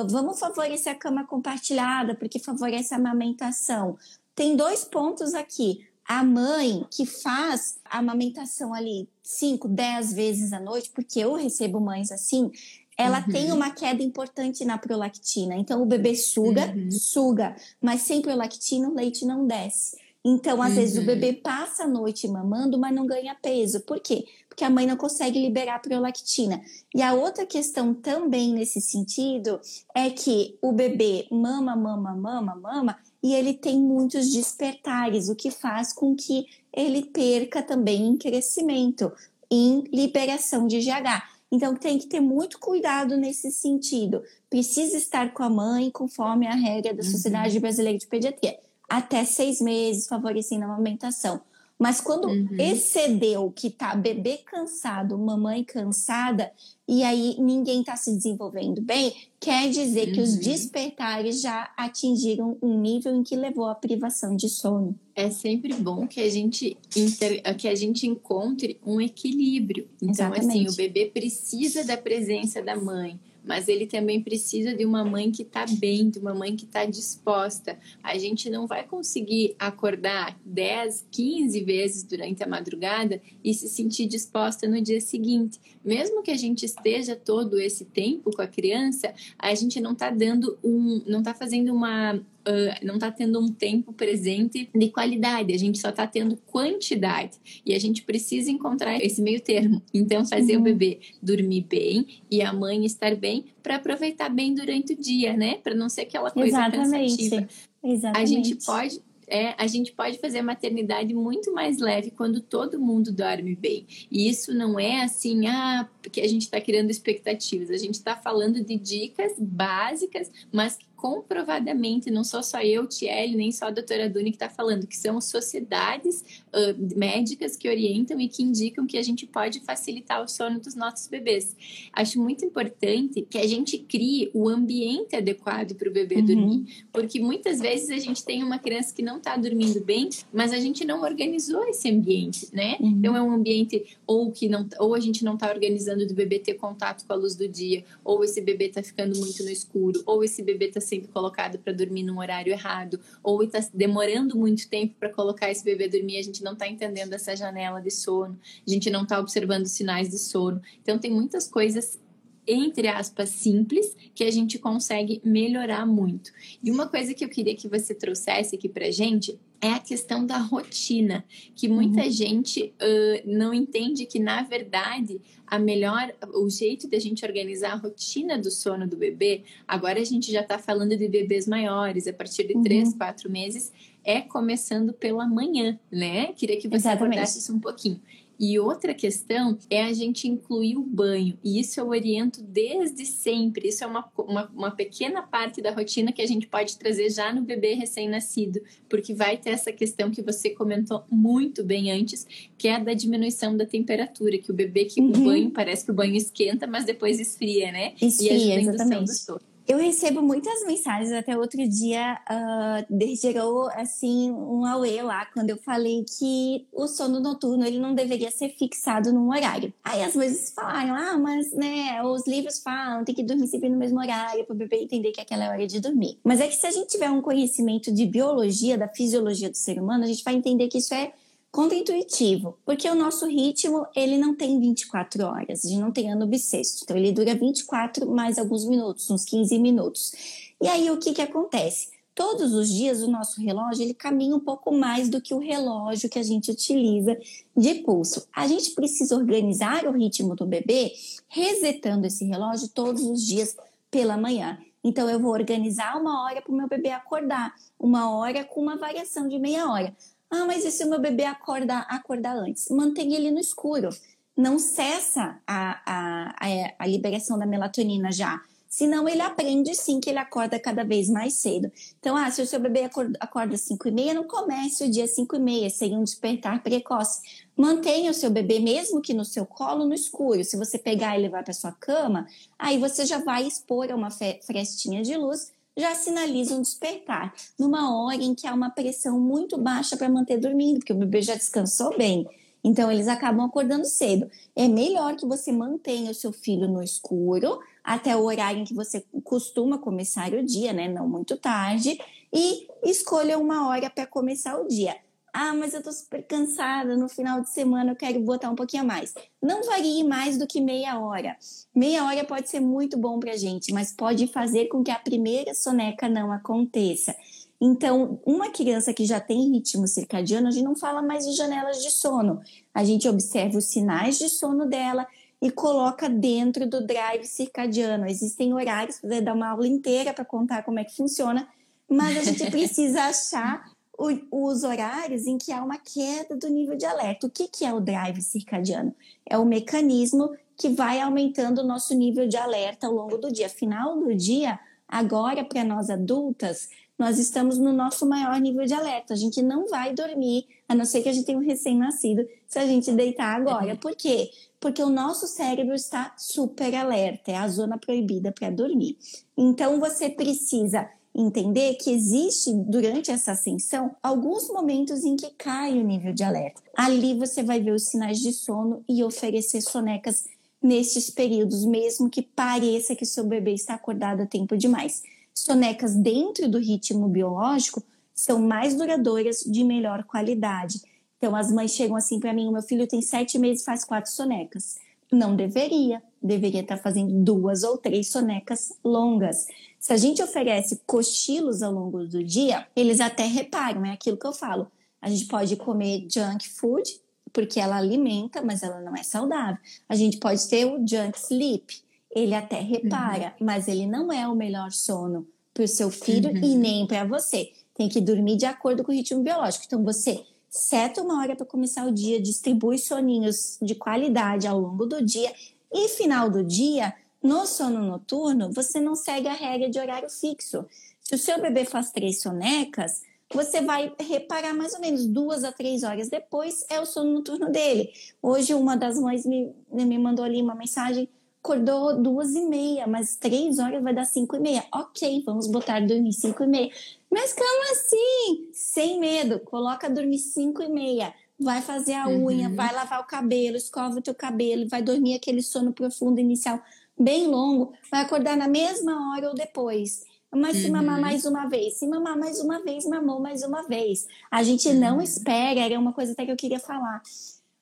[0.09, 3.97] vamos favorecer a cama compartilhada, porque favorece a amamentação.
[4.35, 5.85] Tem dois pontos aqui.
[6.05, 11.79] A mãe que faz a amamentação ali 5, 10 vezes à noite, porque eu recebo
[11.79, 12.51] mães assim,
[12.97, 13.31] ela uhum.
[13.31, 15.55] tem uma queda importante na prolactina.
[15.55, 16.91] Então, o bebê suga, uhum.
[16.91, 19.97] suga, mas sem prolactina o leite não desce.
[20.25, 20.75] Então, às uhum.
[20.75, 21.05] vezes, o uhum.
[21.05, 23.81] bebê passa a noite mamando, mas não ganha peso.
[23.81, 24.25] Por quê?
[24.47, 26.61] Porque a mãe não consegue liberar a prolactina.
[26.95, 29.59] E a outra questão também nesse sentido
[29.93, 35.51] é que o bebê mama, mama, mama, mama, e ele tem muitos despertares, o que
[35.51, 39.11] faz com que ele perca também em crescimento,
[39.51, 41.32] em liberação de GH.
[41.53, 44.23] Então, tem que ter muito cuidado nesse sentido.
[44.49, 47.61] Precisa estar com a mãe, conforme a regra da Sociedade uhum.
[47.61, 48.57] Brasileira de Pediatria,
[48.89, 51.39] até seis meses, favorecendo a amamentação.
[51.83, 52.47] Mas quando uhum.
[52.57, 56.49] excedeu que tá bebê cansado, mamãe cansada,
[56.87, 60.13] e aí ninguém está se desenvolvendo bem, quer dizer uhum.
[60.13, 60.39] que os uhum.
[60.39, 64.97] despertares já atingiram um nível em que levou à privação de sono.
[65.13, 67.41] É sempre bom que a gente inter...
[67.57, 69.85] que a gente encontre um equilíbrio.
[70.01, 70.67] Então, Exatamente.
[70.67, 75.31] assim, o bebê precisa da presença da mãe mas ele também precisa de uma mãe
[75.31, 77.77] que está bem, de uma mãe que está disposta.
[78.01, 84.07] A gente não vai conseguir acordar 10, 15 vezes durante a madrugada e se sentir
[84.07, 85.59] disposta no dia seguinte.
[85.83, 90.09] Mesmo que a gente esteja todo esse tempo com a criança, a gente não está
[90.09, 95.53] dando um, não está fazendo uma uh, não está tendo um tempo presente de qualidade,
[95.53, 97.37] a gente só está tendo quantidade.
[97.65, 99.81] E a gente precisa encontrar esse meio termo.
[99.93, 100.61] Então, fazer uhum.
[100.61, 105.35] o bebê dormir bem e a mãe estar bem para aproveitar bem durante o dia,
[105.35, 105.55] né?
[105.55, 107.29] Para não ser aquela coisa Exatamente.
[107.29, 107.47] cansativa.
[107.83, 108.17] Exatamente.
[108.21, 112.79] A gente pode é, a gente pode fazer a maternidade muito mais leve quando todo
[112.79, 113.85] mundo dorme bem.
[114.11, 117.69] E isso não é assim, ah, porque a gente está criando expectativas.
[117.69, 123.35] A gente está falando de dicas básicas, mas que comprovadamente, não sou só eu, Tiele,
[123.35, 128.21] nem só a doutora Duni que está falando, que são sociedades uh, médicas que orientam
[128.21, 131.57] e que indicam que a gente pode facilitar o sono dos nossos bebês.
[131.91, 136.25] Acho muito importante que a gente crie o ambiente adequado para o bebê uhum.
[136.25, 140.53] dormir, porque muitas vezes a gente tem uma criança que não está dormindo bem, mas
[140.53, 142.77] a gente não organizou esse ambiente, né?
[142.79, 142.87] Uhum.
[142.87, 146.39] Então é um ambiente ou que não, ou a gente não está organizando do bebê
[146.39, 150.01] ter contato com a luz do dia, ou esse bebê está ficando muito no escuro,
[150.05, 154.67] ou esse bebê está sendo colocado para dormir num horário errado, ou está demorando muito
[154.69, 158.39] tempo para colocar esse bebê dormir, a gente não está entendendo essa janela de sono,
[158.65, 160.61] a gente não está observando sinais de sono.
[160.81, 161.99] Então, tem muitas coisas
[162.47, 166.31] entre aspas, simples, que a gente consegue melhorar muito.
[166.63, 170.25] E uma coisa que eu queria que você trouxesse aqui pra gente é a questão
[170.25, 171.23] da rotina,
[171.55, 172.11] que muita uhum.
[172.11, 177.71] gente uh, não entende que, na verdade, a melhor, o jeito de a gente organizar
[177.71, 182.07] a rotina do sono do bebê, agora a gente já está falando de bebês maiores,
[182.07, 182.63] a partir de uhum.
[182.63, 183.71] 3, 4 meses,
[184.03, 186.33] é começando pela manhã, né?
[186.33, 187.13] Queria que você Exatamente.
[187.13, 188.01] abordasse isso um pouquinho.
[188.39, 191.37] E outra questão é a gente incluir o banho.
[191.43, 193.69] E isso eu oriento desde sempre.
[193.69, 197.33] Isso é uma, uma, uma pequena parte da rotina que a gente pode trazer já
[197.33, 202.25] no bebê recém-nascido, porque vai ter essa questão que você comentou muito bem antes,
[202.57, 205.09] que é a da diminuição da temperatura, que o bebê que uhum.
[205.09, 207.93] o banho parece que o banho esquenta, mas depois esfria, né?
[208.01, 209.05] Esfria, e a exatamente.
[209.05, 209.52] do sono.
[209.67, 215.57] Eu recebo muitas mensagens, até outro dia uh, gerou assim um auê lá quando eu
[215.57, 219.73] falei que o sono noturno ele não deveria ser fixado num horário.
[219.83, 223.77] Aí as vezes falaram, ah, mas né, os livros falam, tem que dormir sempre no
[223.77, 226.19] mesmo horário para o bebê entender que aquela é a hora de dormir.
[226.23, 229.79] Mas é que se a gente tiver um conhecimento de biologia, da fisiologia do ser
[229.79, 231.13] humano, a gente vai entender que isso é
[231.53, 236.25] Contra-intuitivo, porque o nosso ritmo, ele não tem 24 horas, a gente não tem ano
[236.25, 240.13] bissexto, então ele dura 24 mais alguns minutos, uns 15 minutos.
[240.59, 241.89] E aí o que que acontece?
[242.15, 246.09] Todos os dias o nosso relógio, ele caminha um pouco mais do que o relógio
[246.09, 247.15] que a gente utiliza
[247.55, 248.27] de pulso.
[248.35, 250.91] A gente precisa organizar o ritmo do bebê,
[251.27, 253.55] resetando esse relógio todos os dias
[253.91, 254.57] pela manhã.
[254.83, 258.75] Então, eu vou organizar uma hora para o meu bebê acordar, uma hora com uma
[258.75, 259.95] variação de meia hora.
[260.35, 262.67] Ah, mas e se o meu bebê acordar, acordar antes?
[262.71, 263.89] Mantenha ele no escuro.
[264.35, 268.41] Não cessa a, a, a, a liberação da melatonina já.
[268.67, 271.71] Senão ele aprende sim que ele acorda cada vez mais cedo.
[271.99, 275.03] Então, ah, se o seu bebê acorda às 5 e meia, não comece o dia
[275.03, 277.21] às 5 e meia, seria um despertar precoce.
[277.55, 280.43] Mantenha o seu bebê, mesmo que no seu colo, no escuro.
[280.43, 282.25] Se você pegar e levar para sua cama,
[282.57, 288.21] aí você já vai expor a uma frestinha de luz já sinalizam despertar, numa hora
[288.21, 291.97] em que há uma pressão muito baixa para manter dormindo, porque o bebê já descansou
[291.97, 292.27] bem.
[292.63, 294.29] Então, eles acabam acordando cedo.
[294.55, 298.73] É melhor que você mantenha o seu filho no escuro até o horário em que
[298.73, 300.87] você costuma começar o dia, né?
[300.87, 301.99] Não muito tarde.
[302.31, 304.95] E escolha uma hora para começar o dia.
[305.35, 308.83] Ah, mas eu tô super cansada, no final de semana eu quero botar um pouquinho
[308.83, 309.15] a mais.
[309.41, 311.35] Não varie mais do que meia hora.
[311.75, 315.55] Meia hora pode ser muito bom pra gente, mas pode fazer com que a primeira
[315.55, 317.15] soneca não aconteça.
[317.59, 321.81] Então, uma criança que já tem ritmo circadiano, a gente não fala mais de janelas
[321.81, 322.39] de sono.
[322.71, 325.07] A gente observa os sinais de sono dela
[325.41, 328.05] e coloca dentro do drive circadiano.
[328.05, 331.47] Existem horários, poder dar uma aula inteira para contar como é que funciona,
[331.89, 336.75] mas a gente precisa achar o, os horários em que há uma queda do nível
[336.75, 337.27] de alerta.
[337.27, 338.93] O que, que é o drive circadiano?
[339.25, 343.49] É o mecanismo que vai aumentando o nosso nível de alerta ao longo do dia.
[343.49, 349.13] Final do dia, agora para nós adultas, nós estamos no nosso maior nível de alerta.
[349.13, 352.59] A gente não vai dormir, a não ser que a gente tenha um recém-nascido, se
[352.59, 353.73] a gente deitar agora.
[353.73, 353.77] Uhum.
[353.77, 354.29] Por quê?
[354.59, 358.97] Porque o nosso cérebro está super alerta, é a zona proibida para dormir.
[359.35, 365.83] Então você precisa entender que existe durante essa ascensão alguns momentos em que cai o
[365.83, 366.61] nível de alerta.
[366.75, 370.25] Ali você vai ver os sinais de sono e oferecer sonecas
[370.61, 375.03] nestes períodos, mesmo que pareça que seu bebê está acordado a tempo demais.
[375.33, 377.83] Sonecas dentro do ritmo biológico
[378.15, 380.81] são mais duradouras, de melhor qualidade.
[381.17, 384.11] Então as mães chegam assim para mim: o meu filho tem sete meses, faz quatro
[384.11, 384.77] sonecas.
[385.11, 389.45] Não deveria, deveria estar fazendo duas ou três sonecas longas.
[389.79, 394.25] Se a gente oferece cochilos ao longo do dia, eles até reparam, é aquilo que
[394.25, 394.71] eu falo.
[395.01, 396.89] A gente pode comer junk food,
[397.33, 399.57] porque ela alimenta, mas ela não é saudável.
[399.89, 403.45] A gente pode ter o junk sleep, ele até repara, uhum.
[403.45, 406.37] mas ele não é o melhor sono para o seu filho uhum.
[406.37, 407.51] e nem para você.
[407.75, 409.65] Tem que dormir de acordo com o ritmo biológico.
[409.65, 414.85] Então, você seta uma hora para começar o dia, distribui soninhos de qualidade ao longo
[414.85, 415.33] do dia
[415.73, 420.65] e final do dia, no sono noturno, você não segue a regra de horário fixo.
[421.01, 423.01] Se o seu bebê faz três sonecas,
[423.33, 427.49] você vai reparar mais ou menos duas a três horas depois é o sono noturno
[427.49, 427.91] dele.
[428.21, 431.09] Hoje uma das mães me, me mandou ali uma mensagem
[431.43, 434.63] acordou duas e meia, mas três horas vai dar cinco e meia.
[434.73, 436.71] Ok, vamos botar dormir cinco e meia.
[437.11, 438.49] Mas como assim?
[438.53, 441.13] Sem medo, coloca dormir cinco e meia.
[441.43, 442.25] Vai fazer a uhum.
[442.25, 446.61] unha, vai lavar o cabelo, escova o teu cabelo, vai dormir aquele sono profundo inicial
[446.97, 450.05] bem longo, vai acordar na mesma hora ou depois.
[450.35, 451.01] Mas se mamar uhum.
[451.01, 454.07] mais uma vez, se mamar mais uma vez, mamou mais uma vez.
[454.31, 454.79] A gente uhum.
[454.79, 457.03] não espera, era uma coisa até que eu queria falar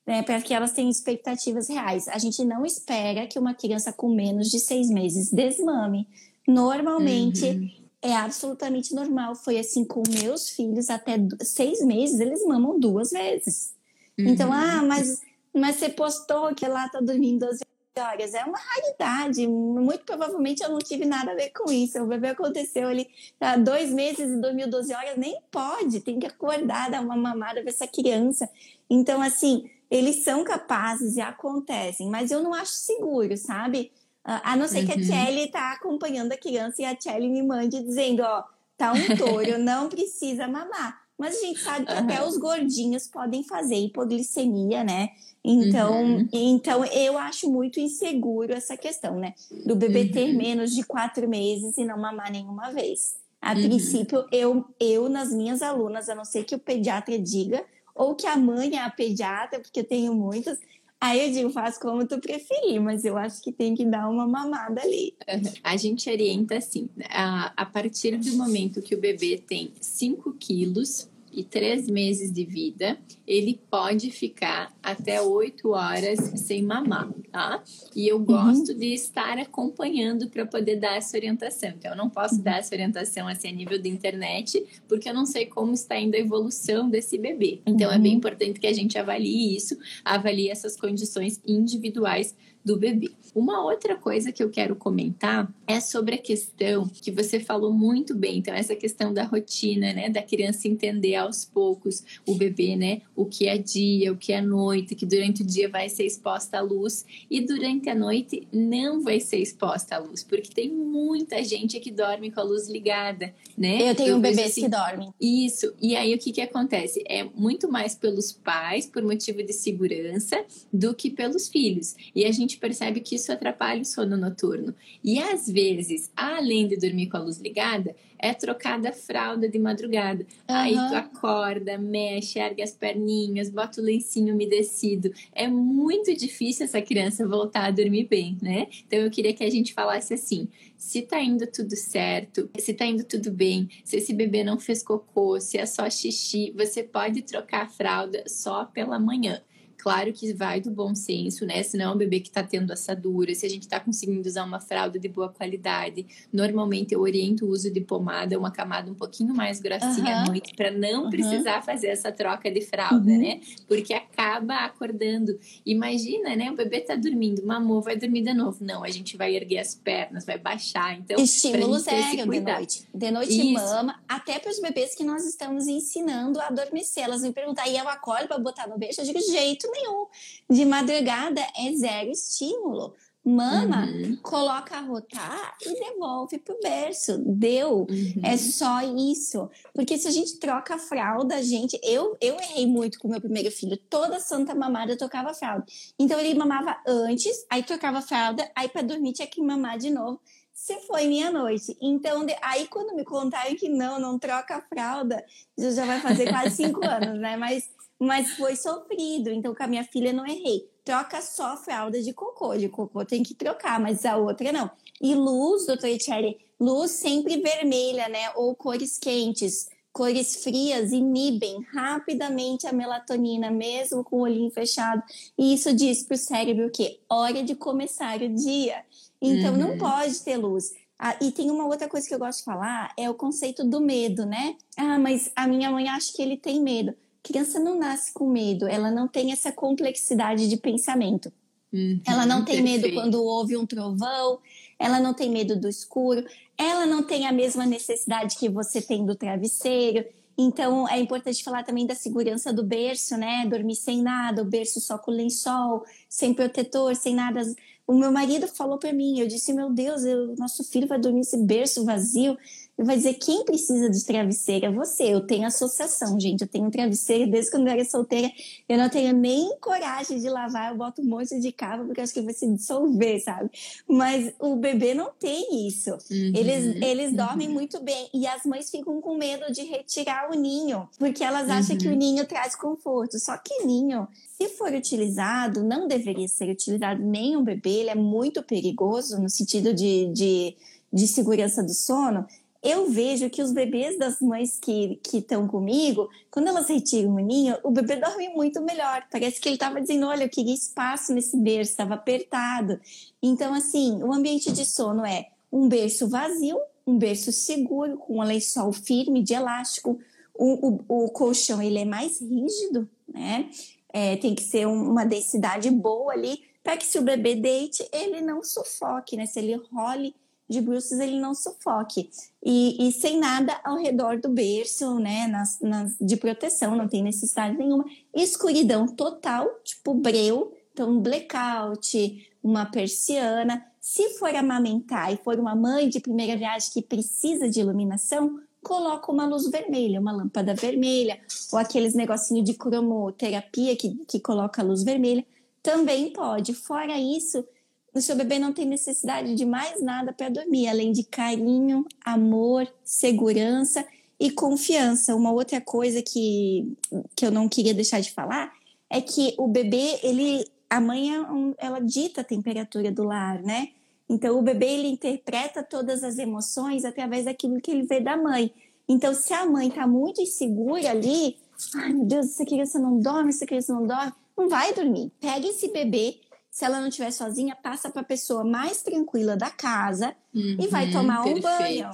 [0.05, 2.07] né, para que elas tenham expectativas reais.
[2.07, 6.07] A gente não espera que uma criança com menos de seis meses desmame.
[6.47, 7.80] Normalmente uhum.
[8.01, 9.35] É absolutamente normal.
[9.35, 13.73] Foi assim com meus filhos, até seis meses eles mamam duas vezes.
[14.17, 14.27] Uhum.
[14.29, 15.21] Então, ah, mas,
[15.53, 17.61] mas você postou que ela está dormindo 12
[17.99, 18.33] horas.
[18.33, 19.45] É uma raridade.
[19.47, 22.01] Muito provavelmente eu não tive nada a ver com isso.
[22.01, 23.07] O bebê aconteceu ali
[23.39, 25.17] há dois meses e dormiu 12 horas.
[25.17, 28.49] Nem pode, tem que acordar, dar uma mamada para essa criança.
[28.89, 33.91] Então, assim, eles são capazes e acontecem, mas eu não acho seguro, sabe?
[34.23, 34.85] A não ser uhum.
[34.85, 35.07] que a uhum.
[35.07, 38.43] Kelly tá acompanhando a criança e a Kelly me mande dizendo, ó,
[38.77, 41.01] tá um touro, não precisa mamar.
[41.17, 41.99] Mas a gente sabe que uhum.
[41.99, 45.09] até os gordinhos podem fazer hipoglicemia, né?
[45.43, 46.27] Então, uhum.
[46.31, 49.33] então eu acho muito inseguro essa questão, né?
[49.65, 50.37] Do bebê ter uhum.
[50.37, 53.17] menos de quatro meses e não mamar nenhuma vez.
[53.41, 53.63] A uhum.
[53.63, 57.63] princípio, eu, eu nas minhas alunas, a não ser que o pediatra diga,
[57.95, 60.59] ou que a mãe é a pediatra, porque eu tenho muitas.
[61.01, 64.27] Aí eu digo, faz como tu preferir, mas eu acho que tem que dar uma
[64.27, 65.15] mamada ali.
[65.63, 71.09] A gente orienta assim, a, a partir do momento que o bebê tem 5 quilos,
[71.31, 77.63] e três meses de vida, ele pode ficar até oito horas sem mamar, tá?
[77.95, 78.77] E eu gosto uhum.
[78.77, 81.69] de estar acompanhando para poder dar essa orientação.
[81.69, 82.41] Então, eu não posso uhum.
[82.41, 86.15] dar essa orientação assim a nível da internet, porque eu não sei como está indo
[86.15, 87.61] a evolução desse bebê.
[87.65, 87.95] Então, uhum.
[87.95, 88.17] é bem uhum.
[88.17, 93.11] importante que a gente avalie isso, avalie essas condições individuais do bebê.
[93.33, 98.13] Uma outra coisa que eu quero comentar é sobre a questão que você falou muito
[98.13, 103.01] bem, então essa questão da rotina, né, da criança entender aos poucos o bebê, né,
[103.15, 106.57] o que é dia, o que é noite, que durante o dia vai ser exposta
[106.57, 111.41] à luz e durante a noite não vai ser exposta à luz, porque tem muita
[111.43, 113.91] gente que dorme com a luz ligada, né?
[113.91, 115.13] Eu tenho eu bebês assim, que dormem.
[115.19, 115.73] Isso.
[115.81, 117.01] E aí o que que acontece?
[117.07, 121.95] É muito mais pelos pais por motivo de segurança do que pelos filhos.
[122.13, 124.75] E a gente percebe que isso atrapalha o sono noturno.
[125.03, 129.57] E às vezes, além de dormir com a luz ligada, é trocada a fralda de
[129.57, 130.23] madrugada.
[130.47, 130.55] Uhum.
[130.55, 135.11] Aí tu acorda, mexe, ergue as perninhas, bota o lencinho umedecido.
[135.33, 138.67] É muito difícil essa criança voltar a dormir bem, né?
[138.85, 140.47] Então eu queria que a gente falasse assim:
[140.77, 144.83] se tá indo tudo certo, se tá indo tudo bem, se esse bebê não fez
[144.83, 149.41] cocô, se é só xixi, você pode trocar a fralda só pela manhã.
[149.81, 151.63] Claro que vai do bom senso, né?
[151.63, 154.43] Se não é um bebê que está tendo assadura, se a gente está conseguindo usar
[154.43, 156.05] uma fralda de boa qualidade.
[156.31, 160.23] Normalmente eu oriento o uso de pomada, uma camada um pouquinho mais grossinha uhum.
[160.23, 161.09] à noite, para não uhum.
[161.09, 163.17] precisar fazer essa troca de fralda, uhum.
[163.17, 163.41] né?
[163.67, 165.39] Porque acaba acordando.
[165.65, 166.51] Imagina, né?
[166.51, 168.63] O bebê está dormindo, mamou, vai dormir de novo.
[168.63, 170.95] Não, a gente vai erguer as pernas, vai baixar.
[170.95, 172.87] Então, estímulo zero de noite.
[172.93, 173.53] De noite Isso.
[173.53, 177.03] mama, até para os bebês que nós estamos ensinando a adormecer.
[177.03, 179.01] Elas me perguntam, e eu acordo para botar no beijo?
[179.01, 180.07] Eu digo, jeito nenhum.
[180.49, 182.93] De madrugada é zero estímulo.
[183.23, 184.17] Mama, uhum.
[184.23, 187.19] coloca a rotar e devolve pro berço.
[187.19, 187.85] Deu.
[187.87, 188.21] Uhum.
[188.23, 189.47] É só isso.
[189.75, 191.79] Porque se a gente troca a fralda, a gente.
[191.83, 193.77] Eu, eu errei muito com o meu primeiro filho.
[193.77, 195.63] Toda santa mamada eu tocava fralda.
[195.99, 200.19] Então ele mamava antes, aí trocava fralda, aí para dormir tinha que mamar de novo.
[200.51, 201.77] Se foi meia-noite.
[201.79, 202.35] Então, de...
[202.41, 205.23] aí quando me contaram que não, não troca a fralda,
[205.57, 207.37] já vai fazer quase cinco anos, né?
[207.37, 207.69] Mas
[208.01, 209.29] mas foi sofrido.
[209.29, 210.67] Então, com a minha filha não errei.
[210.83, 212.57] Troca só fralda de cocô.
[212.57, 214.71] De cocô tem que trocar, mas a outra não.
[214.99, 218.31] E luz, doutora Etienne, luz sempre vermelha, né?
[218.35, 219.69] Ou cores quentes.
[219.93, 225.03] cores frias inibem rapidamente a melatonina, mesmo com o olhinho fechado.
[225.37, 228.83] E isso diz para o cérebro que hora de começar o dia.
[229.21, 229.59] Então, uhum.
[229.59, 230.73] não pode ter luz.
[230.97, 233.79] Ah, e tem uma outra coisa que eu gosto de falar, é o conceito do
[233.79, 234.55] medo, né?
[234.75, 236.95] Ah, mas a minha mãe acha que ele tem medo.
[237.23, 241.31] Criança não nasce com medo, ela não tem essa complexidade de pensamento.
[241.71, 242.87] Uhum, ela não tem perfeito.
[242.87, 244.39] medo quando ouve um trovão,
[244.77, 246.25] ela não tem medo do escuro,
[246.57, 250.05] ela não tem a mesma necessidade que você tem do travesseiro.
[250.37, 253.45] Então, é importante falar também da segurança do berço, né?
[253.45, 257.41] Dormir sem nada, o berço só com lençol, sem protetor, sem nada.
[257.85, 261.19] O meu marido falou para mim, eu disse, meu Deus, o nosso filho vai dormir
[261.19, 262.37] nesse berço vazio
[262.85, 265.03] vai dizer quem precisa de travesseiro é você.
[265.03, 266.41] Eu tenho associação, gente.
[266.41, 268.31] Eu tenho travesseiro desde quando eu era solteira.
[268.67, 270.71] Eu não tenho nem coragem de lavar.
[270.71, 273.49] Eu boto um monte de cava porque acho que vai se dissolver, sabe?
[273.87, 275.91] Mas o bebê não tem isso.
[275.91, 277.17] Uhum, eles eles uhum.
[277.17, 281.49] dormem muito bem e as mães ficam com medo de retirar o ninho porque elas
[281.49, 281.97] acham que o uhum.
[281.97, 283.19] ninho traz conforto.
[283.19, 284.07] Só que ninho
[284.41, 289.29] se for utilizado, não deveria ser utilizado nem um bebê, ele é muito perigoso no
[289.29, 290.55] sentido de, de,
[290.91, 292.25] de segurança do sono
[292.63, 297.57] eu vejo que os bebês das mães que estão comigo, quando elas retiram o ninho,
[297.63, 299.03] o bebê dorme muito melhor.
[299.11, 302.79] Parece que ele estava dizendo: olha, eu queria espaço nesse berço, estava apertado.
[303.21, 308.23] Então, assim, o ambiente de sono é um berço vazio, um berço seguro, com um
[308.23, 309.99] lençol firme de elástico.
[310.35, 313.49] O, o, o colchão ele é mais rígido, né?
[313.91, 318.21] É, tem que ser uma densidade boa ali, para que se o bebê deite, ele
[318.21, 319.25] não sufoque, né?
[319.25, 320.15] Se ele role
[320.51, 322.09] de bruços ele não sufoque.
[322.43, 327.01] E, e, sem nada ao redor do berço, né, nas, nas, de proteção, não tem
[327.01, 327.85] necessidade nenhuma.
[328.13, 333.65] Escuridão total, tipo breu, então blackout, uma persiana.
[333.79, 339.11] Se for amamentar e for uma mãe de primeira viagem que precisa de iluminação, coloca
[339.11, 341.19] uma luz vermelha, uma lâmpada vermelha,
[341.51, 345.25] ou aqueles negocinho de cromoterapia que, que coloca luz vermelha,
[345.63, 346.53] também pode.
[346.53, 347.45] Fora isso,
[347.93, 352.67] o seu bebê não tem necessidade de mais nada para dormir, além de carinho, amor,
[352.83, 353.85] segurança
[354.19, 355.15] e confiança.
[355.15, 356.73] Uma outra coisa que,
[357.15, 358.53] que eu não queria deixar de falar
[358.89, 361.09] é que o bebê, ele, a mãe,
[361.57, 363.69] ela dita a temperatura do lar, né?
[364.09, 368.53] Então, o bebê, ele interpreta todas as emoções através daquilo que ele vê da mãe.
[368.87, 371.37] Então, se a mãe está muito insegura ali,
[371.75, 375.11] ai meu Deus, essa criança não dorme, essa criança não dorme, não vai dormir.
[375.19, 376.19] Pega esse bebê,
[376.51, 380.67] se ela não estiver sozinha, passa para a pessoa mais tranquila da casa uhum, e
[380.67, 381.43] vai uhum, tomar um perfeito.
[381.43, 381.91] banho.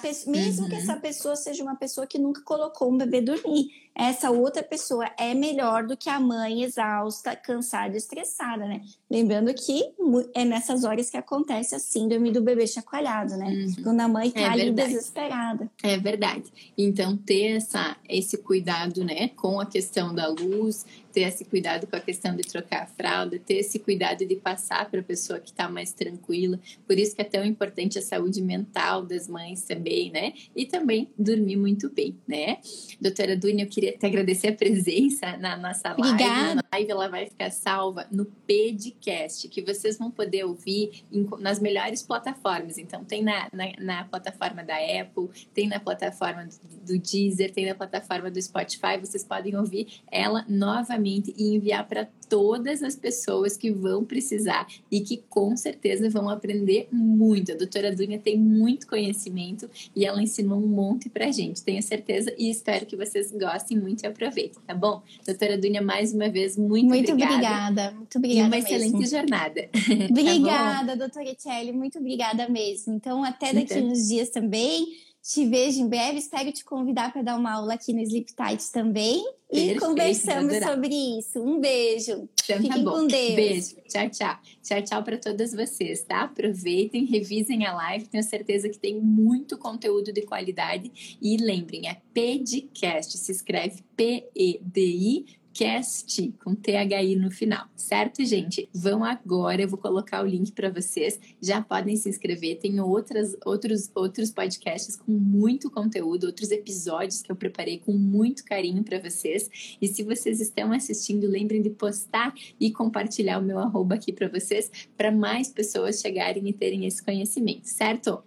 [0.00, 0.70] Pessoa, mesmo uhum.
[0.70, 5.08] que essa pessoa seja uma pessoa que nunca colocou um bebê dormir, essa outra pessoa
[5.18, 8.80] é melhor do que a mãe exausta, cansada, estressada, né?
[9.10, 9.92] Lembrando que
[10.34, 13.46] é nessas horas que acontece a síndrome do bebê chacoalhado, né?
[13.46, 13.82] Uhum.
[13.82, 15.70] Quando a mãe tá é ali desesperada.
[15.82, 16.44] É verdade.
[16.76, 21.94] Então, ter essa, esse cuidado, né, com a questão da luz, ter esse cuidado com
[21.94, 25.50] a questão de trocar a fralda, ter esse cuidado de passar para a pessoa que
[25.50, 26.58] está mais tranquila.
[26.86, 30.32] Por isso que é tão importante a saúde mental das mães também, né?
[30.56, 32.58] E também dormir muito bem, né?
[33.00, 36.02] Doutora Dunia, eu queria te agradecer a presença na nossa live.
[36.02, 36.62] Obrigada.
[36.70, 41.58] A live ela vai ficar salva no podcast, que vocês vão poder ouvir em, nas
[41.58, 42.78] melhores plataformas.
[42.78, 47.66] Então, tem na, na, na, plataforma da Apple, tem na plataforma do, do Deezer, tem
[47.66, 48.98] na plataforma do Spotify.
[49.00, 55.02] Vocês podem ouvir ela novamente e enviar para todas as pessoas que vão precisar e
[55.02, 57.52] que com certeza vão aprender muito.
[57.52, 62.34] A doutora Dunha tem muito conhecimento e ela ensinou um monte pra gente, tenho certeza,
[62.38, 65.02] e espero que vocês gostem muito e aproveitem, tá bom?
[65.26, 67.34] Doutora Dunha, mais uma vez, muito, muito obrigada.
[67.34, 67.90] obrigada.
[67.90, 68.40] Muito obrigada.
[68.40, 68.68] E uma mesmo.
[68.68, 69.68] excelente jornada.
[69.92, 72.94] Tá obrigada, tá doutora Etiele, muito obrigada mesmo.
[72.94, 73.88] Então, até daqui então.
[73.88, 74.86] uns dias também.
[75.22, 76.18] Te vejo em breve.
[76.18, 79.24] Espero te convidar para dar uma aula aqui no Sleep Tight também.
[79.48, 81.40] Perfeito, e conversamos sobre isso.
[81.40, 82.28] Um beijo.
[82.42, 83.34] Então, tá Fiquem tá com Deus.
[83.34, 83.76] Beijo.
[83.88, 84.38] Tchau, tchau.
[84.62, 86.22] Tchau, tchau para todas vocês, tá?
[86.22, 88.08] Aproveitem, revisem a live.
[88.08, 91.18] Tenho certeza que tem muito conteúdo de qualidade.
[91.22, 93.16] E lembrem, é PEDcast.
[93.16, 98.68] Se escreve P-E-D-I Cast com THI no final, certo, gente?
[98.72, 101.20] Vão agora, eu vou colocar o link para vocês.
[101.40, 102.58] Já podem se inscrever.
[102.58, 108.44] Tem outras, outros, outros podcasts com muito conteúdo, outros episódios que eu preparei com muito
[108.44, 109.76] carinho para vocês.
[109.80, 114.28] E se vocês estão assistindo, lembrem de postar e compartilhar o meu arroba aqui para
[114.28, 118.22] vocês, para mais pessoas chegarem e terem esse conhecimento, certo?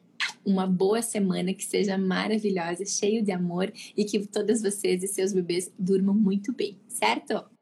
[0.45, 5.33] Uma boa semana que seja maravilhosa, cheio de amor e que todas vocês e seus
[5.33, 7.54] bebês durmam muito bem, certo?